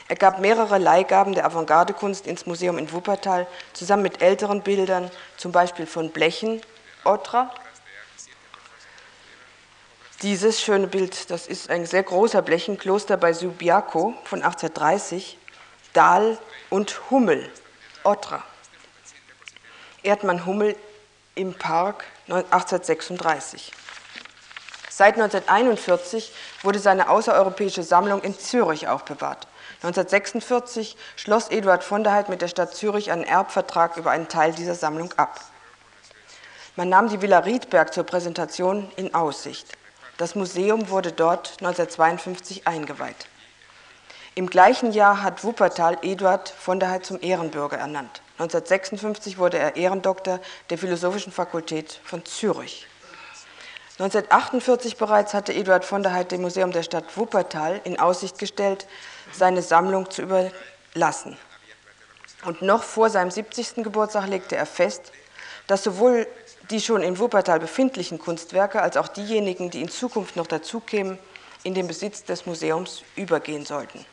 Er 0.10 0.16
gab 0.16 0.40
mehrere 0.40 0.78
Leihgaben 0.78 1.34
der 1.34 1.46
Avantgarde-Kunst 1.46 2.28
ins 2.28 2.46
Museum 2.46 2.78
in 2.78 2.92
Wuppertal, 2.92 3.46
zusammen 3.74 4.04
mit 4.04 4.22
älteren 4.22 4.62
Bildern, 4.62 5.12
zum 5.36 5.52
Beispiel 5.52 5.86
von 5.86 6.12
Blechen, 6.12 6.62
Otra. 7.04 7.54
Dieses 10.22 10.62
schöne 10.62 10.88
Bild, 10.88 11.30
das 11.30 11.46
ist 11.48 11.70
ein 11.70 11.86
sehr 11.86 12.04
großer 12.04 12.42
Blechenkloster 12.42 13.18
bei 13.18 13.34
Subiaco 13.34 14.14
von 14.24 14.42
1830, 14.42 15.38
Dahl 15.94 16.38
und 16.70 17.12
Hummel, 17.12 17.50
Otra. 18.04 18.44
Erdmann 20.04 20.46
Hummel 20.46 20.76
im 21.36 21.54
Park 21.54 22.06
1836. 22.28 23.74
Seit 24.90 25.16
1941 25.16 26.32
wurde 26.64 26.80
seine 26.80 27.10
außereuropäische 27.10 27.84
Sammlung 27.84 28.22
in 28.22 28.40
Zürich 28.40 28.88
aufbewahrt. 28.88 29.48
1946 29.84 30.98
schloss 31.16 31.50
Eduard 31.50 31.84
von 31.84 32.04
der 32.04 32.14
Heydt 32.14 32.30
mit 32.30 32.42
der 32.42 32.48
Stadt 32.48 32.76
Zürich 32.76 33.12
einen 33.12 33.24
Erbvertrag 33.24 33.98
über 33.98 34.10
einen 34.10 34.28
Teil 34.28 34.54
dieser 34.54 34.74
Sammlung 34.74 35.14
ab. 35.18 35.40
Man 36.76 36.90
nahm 36.90 37.10
die 37.10 37.22
Villa 37.22 37.40
Riedberg 37.40 37.94
zur 37.94 38.04
Präsentation 38.04 38.92
in 38.96 39.14
Aussicht. 39.14 39.78
Das 40.18 40.34
Museum 40.34 40.90
wurde 40.90 41.12
dort 41.12 41.58
1952 41.60 42.68
eingeweiht. 42.68 43.28
Im 44.34 44.50
gleichen 44.50 44.92
Jahr 44.92 45.22
hat 45.22 45.44
Wuppertal 45.44 45.98
Eduard 46.02 46.50
von 46.50 46.80
der 46.80 46.92
Heydt 46.92 47.06
zum 47.06 47.22
Ehrenbürger 47.22 47.78
ernannt. 47.78 48.22
1956 48.40 49.38
wurde 49.38 49.58
er 49.58 49.76
Ehrendoktor 49.76 50.40
der 50.70 50.78
Philosophischen 50.78 51.32
Fakultät 51.32 52.00
von 52.04 52.24
Zürich. 52.26 52.88
1948 54.00 54.98
bereits 54.98 55.34
hatte 55.34 55.54
Eduard 55.54 55.84
von 55.84 56.04
der 56.04 56.14
Heydt 56.14 56.32
dem 56.32 56.42
Museum 56.42 56.72
der 56.72 56.84
Stadt 56.84 57.18
Wuppertal 57.18 57.82
in 57.84 58.00
Aussicht 58.00 58.38
gestellt, 58.38 58.86
seine 59.32 59.64
Sammlung 59.64 60.12
zu 60.12 60.22
überlassen. 60.22 61.36
Und 62.46 62.62
noch 62.62 62.84
vor 62.84 63.10
seinem 63.10 63.32
70. 63.32 63.84
Geburtstag 63.84 64.28
legte 64.28 64.56
er 64.56 64.68
fest, 64.68 65.12
dass 65.66 65.84
sowohl 65.84 66.28
die 66.70 66.80
schon 66.80 67.02
in 67.02 67.18
Wuppertal 67.18 67.60
befindlichen 67.60 68.20
Kunstwerke 68.20 68.84
als 68.84 68.98
auch 68.98 69.08
diejenigen, 69.08 69.72
die 69.72 69.82
in 69.82 69.90
Zukunft 69.90 70.36
noch 70.36 70.46
dazukämen, 70.46 71.18
in 71.64 71.74
den 71.74 71.88
Besitz 71.88 72.24
des 72.24 72.46
Museums 72.46 73.02
übergehen 73.16 73.66
sollten. 73.66 74.06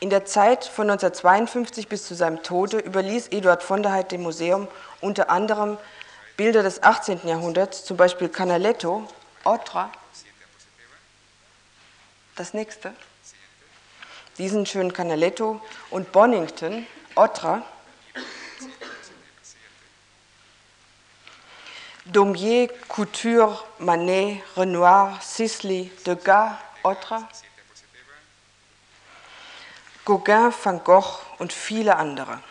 In 0.00 0.10
der 0.10 0.26
Zeit 0.26 0.66
von 0.66 0.90
1952 0.90 1.88
bis 1.88 2.06
zu 2.06 2.14
seinem 2.14 2.42
Tode 2.42 2.78
überließ 2.78 3.28
Eduard 3.28 3.62
von 3.62 3.82
der 3.82 3.94
Heydt 3.94 4.12
dem 4.12 4.22
Museum 4.22 4.68
unter 5.00 5.30
anderem 5.30 5.78
Bilder 6.42 6.64
des 6.64 6.82
18. 6.82 7.20
Jahrhunderts, 7.28 7.84
zum 7.84 7.96
Beispiel 7.96 8.28
Canaletto, 8.28 9.06
Otra, 9.44 9.92
das 12.34 12.52
nächste, 12.52 12.92
diesen 14.38 14.66
schönen 14.66 14.92
Canaletto 14.92 15.60
und 15.90 16.10
Bonington, 16.10 16.84
Otra, 17.14 17.62
Daumier, 22.06 22.70
Couture, 22.88 23.62
Manet, 23.78 24.42
Renoir, 24.56 25.20
Sisley, 25.22 25.92
Degas, 26.04 26.54
Otra, 26.82 27.28
Gauguin, 30.04 30.52
Van 30.60 30.82
Gogh 30.82 31.20
und 31.38 31.52
viele 31.52 31.94
andere. 31.94 32.42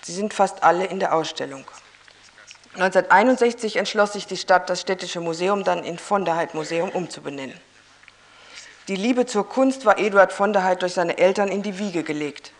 Sie 0.00 0.14
sind 0.14 0.32
fast 0.32 0.62
alle 0.62 0.86
in 0.86 0.98
der 0.98 1.14
Ausstellung. 1.14 1.66
1961 2.74 3.76
entschloss 3.76 4.14
sich 4.14 4.26
die 4.26 4.36
Stadt, 4.36 4.68
das 4.68 4.80
städtische 4.80 5.20
Museum 5.20 5.62
dann 5.62 5.84
in 5.84 5.96
von 5.96 6.24
der 6.24 6.36
Heydt 6.36 6.54
Museum 6.54 6.88
umzubenennen. 6.90 7.58
Die 8.88 8.96
Liebe 8.96 9.26
zur 9.26 9.48
Kunst 9.48 9.86
war 9.86 9.98
Eduard 9.98 10.32
von 10.32 10.52
der 10.52 10.64
Heydt 10.64 10.82
durch 10.82 10.94
seine 10.94 11.16
Eltern 11.16 11.48
in 11.48 11.62
die 11.62 11.78
Wiege 11.78 12.02
gelegt. 12.02 12.50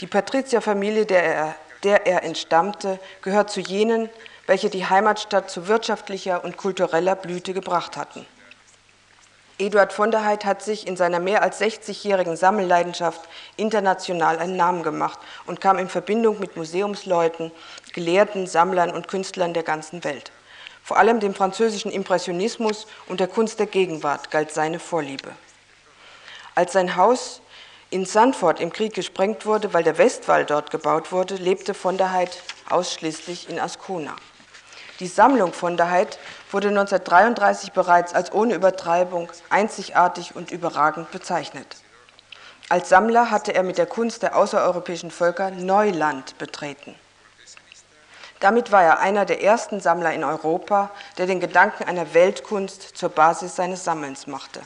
Die 0.00 0.06
Patrizierfamilie, 0.06 1.06
der 1.06 1.24
er, 1.24 1.54
der 1.82 2.06
er 2.06 2.22
entstammte, 2.22 3.00
gehört 3.20 3.50
zu 3.50 3.60
jenen, 3.60 4.08
welche 4.46 4.70
die 4.70 4.86
Heimatstadt 4.86 5.50
zu 5.50 5.66
wirtschaftlicher 5.66 6.44
und 6.44 6.56
kultureller 6.56 7.16
Blüte 7.16 7.52
gebracht 7.52 7.96
hatten. 7.96 8.24
Eduard 9.58 9.92
von 9.92 10.10
der 10.10 10.24
Heydt 10.24 10.44
hat 10.44 10.62
sich 10.62 10.86
in 10.86 10.96
seiner 10.96 11.20
mehr 11.20 11.42
als 11.42 11.60
60-jährigen 11.60 12.36
Sammelleidenschaft 12.36 13.20
international 13.56 14.38
einen 14.38 14.56
Namen 14.56 14.82
gemacht 14.82 15.20
und 15.46 15.60
kam 15.60 15.78
in 15.78 15.88
Verbindung 15.88 16.40
mit 16.40 16.56
Museumsleuten, 16.56 17.52
Gelehrten, 17.92 18.48
Sammlern 18.48 18.90
und 18.90 19.06
Künstlern 19.06 19.54
der 19.54 19.62
ganzen 19.62 20.02
Welt. 20.02 20.32
Vor 20.82 20.96
allem 20.96 21.20
dem 21.20 21.34
französischen 21.34 21.92
Impressionismus 21.92 22.88
und 23.06 23.20
der 23.20 23.28
Kunst 23.28 23.60
der 23.60 23.66
Gegenwart 23.66 24.32
galt 24.32 24.50
seine 24.50 24.80
Vorliebe. 24.80 25.30
Als 26.56 26.72
sein 26.72 26.96
Haus 26.96 27.40
in 27.90 28.06
Sandford 28.06 28.58
im 28.58 28.72
Krieg 28.72 28.92
gesprengt 28.92 29.46
wurde, 29.46 29.72
weil 29.72 29.84
der 29.84 29.98
Westwall 29.98 30.44
dort 30.44 30.72
gebaut 30.72 31.12
wurde, 31.12 31.36
lebte 31.36 31.74
von 31.74 31.96
der 31.96 32.12
Heydt 32.12 32.42
ausschließlich 32.68 33.48
in 33.48 33.60
Ascona. 33.60 34.16
Die 35.00 35.08
Sammlung 35.08 35.52
von 35.52 35.76
der 35.76 35.90
Heydt 35.90 36.18
wurde 36.52 36.68
1933 36.68 37.72
bereits 37.72 38.14
als 38.14 38.32
ohne 38.32 38.54
Übertreibung 38.54 39.28
einzigartig 39.50 40.36
und 40.36 40.52
überragend 40.52 41.10
bezeichnet. 41.10 41.66
Als 42.68 42.88
Sammler 42.88 43.30
hatte 43.30 43.54
er 43.54 43.62
mit 43.62 43.76
der 43.76 43.86
Kunst 43.86 44.22
der 44.22 44.36
außereuropäischen 44.36 45.10
Völker 45.10 45.50
Neuland 45.50 46.38
betreten. 46.38 46.94
Damit 48.40 48.70
war 48.72 48.82
er 48.82 49.00
einer 49.00 49.24
der 49.24 49.42
ersten 49.42 49.80
Sammler 49.80 50.12
in 50.12 50.22
Europa, 50.22 50.90
der 51.18 51.26
den 51.26 51.40
Gedanken 51.40 51.84
einer 51.84 52.14
Weltkunst 52.14 52.96
zur 52.96 53.08
Basis 53.08 53.56
seines 53.56 53.84
Sammelns 53.84 54.26
machte. 54.26 54.60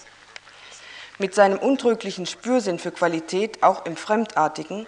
Mit 1.18 1.34
seinem 1.34 1.58
untrüglichen 1.58 2.26
Spürsinn 2.26 2.78
für 2.78 2.92
Qualität, 2.92 3.62
auch 3.62 3.86
im 3.86 3.96
Fremdartigen, 3.96 4.86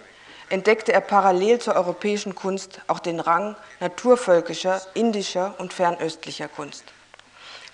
entdeckte 0.51 0.93
er 0.93 1.01
parallel 1.01 1.59
zur 1.59 1.75
europäischen 1.75 2.35
Kunst 2.35 2.81
auch 2.87 2.99
den 2.99 3.19
Rang 3.19 3.55
naturvölkischer, 3.79 4.81
indischer 4.93 5.55
und 5.57 5.73
fernöstlicher 5.73 6.47
Kunst. 6.47 6.83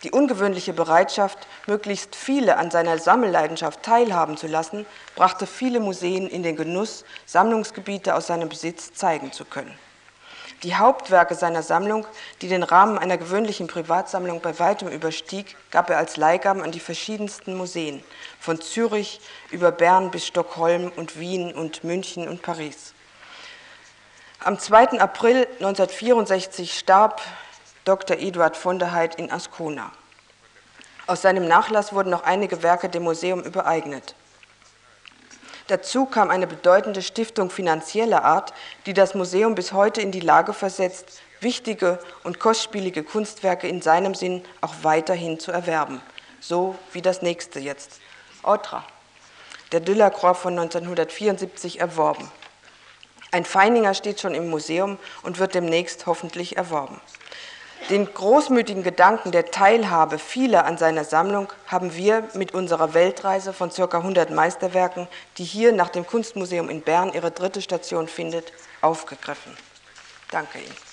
Die 0.04 0.12
ungewöhnliche 0.12 0.74
Bereitschaft, 0.74 1.40
möglichst 1.66 2.16
viele 2.16 2.58
an 2.58 2.70
seiner 2.70 3.00
Sammelleidenschaft 3.00 3.82
teilhaben 3.82 4.38
zu 4.38 4.46
lassen, 4.46 4.86
brachte 5.16 5.48
viele 5.48 5.80
Museen 5.80 6.28
in 6.28 6.44
den 6.44 6.56
Genuss, 6.56 7.04
Sammlungsgebiete 7.26 8.14
aus 8.14 8.28
seinem 8.28 8.48
Besitz 8.48 8.94
zeigen 8.94 9.32
zu 9.32 9.44
können. 9.44 9.74
Die 10.64 10.76
Hauptwerke 10.76 11.36
seiner 11.36 11.62
Sammlung, 11.62 12.08
die 12.42 12.48
den 12.48 12.64
Rahmen 12.64 12.98
einer 12.98 13.18
gewöhnlichen 13.18 13.68
Privatsammlung 13.68 14.42
bei 14.42 14.58
weitem 14.58 14.88
überstieg, 14.88 15.56
gab 15.70 15.92
er 15.92 15.98
als 15.98 16.18
Leihgaben 16.18 16.64
an 16.64 16.72
die 16.72 16.80
verschiedensten 16.80 17.56
Museen, 17.56 18.04
von 18.40 18.60
Zürich 18.60 19.22
über 19.52 19.72
Bern 19.72 20.10
bis 20.10 20.26
Stockholm 20.26 20.92
und 20.96 21.20
Wien 21.20 21.54
und 21.54 21.84
München 21.84 22.28
und 22.28 22.42
Paris. 22.42 22.94
Am 24.44 24.58
2. 24.58 25.00
April 25.00 25.48
1964 25.60 26.78
starb 26.78 27.22
Dr. 27.86 28.18
Eduard 28.18 28.58
von 28.58 28.80
der 28.80 28.94
Heydt 28.96 29.16
in 29.16 29.32
Ascona. 29.32 29.92
Aus 31.06 31.22
seinem 31.22 31.48
Nachlass 31.48 31.94
wurden 31.94 32.10
noch 32.10 32.24
einige 32.24 32.64
Werke 32.64 32.90
dem 32.90 33.04
Museum 33.04 33.44
übereignet. 33.44 34.16
Dazu 35.68 36.06
kam 36.06 36.30
eine 36.30 36.48
bedeutende 36.48 37.02
Stiftung 37.02 37.50
finanzieller 37.50 38.24
Art, 38.24 38.54
die 38.86 38.94
das 38.94 39.14
Museum 39.16 39.54
bis 39.54 39.74
heute 39.74 40.02
in 40.02 40.12
die 40.12 40.22
Lage 40.22 40.54
versetzt, 40.54 41.22
wichtige 41.42 42.00
und 42.24 42.40
kostspielige 42.40 43.04
Kunstwerke 43.04 43.68
in 43.68 43.82
seinem 43.82 44.16
Sinn 44.16 44.44
auch 44.62 44.74
weiterhin 44.84 45.40
zu 45.40 45.52
erwerben. 45.52 46.02
So 46.40 46.76
wie 46.94 47.02
das 47.02 47.22
nächste 47.22 47.60
jetzt. 47.60 48.00
Autra, 48.44 48.86
der 49.74 49.82
Delacroix 49.82 50.38
von 50.38 50.58
1974 50.58 51.82
erworben. 51.82 52.32
Ein 53.32 53.44
Feininger 53.44 53.94
steht 53.94 54.22
schon 54.22 54.34
im 54.34 54.50
Museum 54.50 54.98
und 55.24 55.38
wird 55.38 55.54
demnächst 55.54 56.06
hoffentlich 56.06 56.56
erworben. 56.56 57.02
Den 57.90 58.14
großmütigen 58.14 58.84
Gedanken 58.84 59.32
der 59.32 59.46
Teilhabe 59.46 60.20
vieler 60.20 60.66
an 60.66 60.78
seiner 60.78 61.06
Sammlung 61.06 61.48
haben 61.68 61.96
wir 61.96 62.28
mit 62.34 62.54
unserer 62.54 62.94
Weltreise 62.94 63.54
von 63.54 63.70
ca. 63.70 63.86
100 63.86 64.30
Meisterwerken, 64.30 65.08
die 65.38 65.46
hier 65.46 65.72
nach 65.72 65.88
dem 65.88 66.06
Kunstmuseum 66.06 66.70
in 66.70 66.82
Bern 66.82 67.14
ihre 67.14 67.32
dritte 67.32 67.62
Station 67.62 68.10
findet, 68.10 68.52
aufgegriffen. 68.82 69.56
Danke 70.32 70.60
Ihnen. 70.60 70.87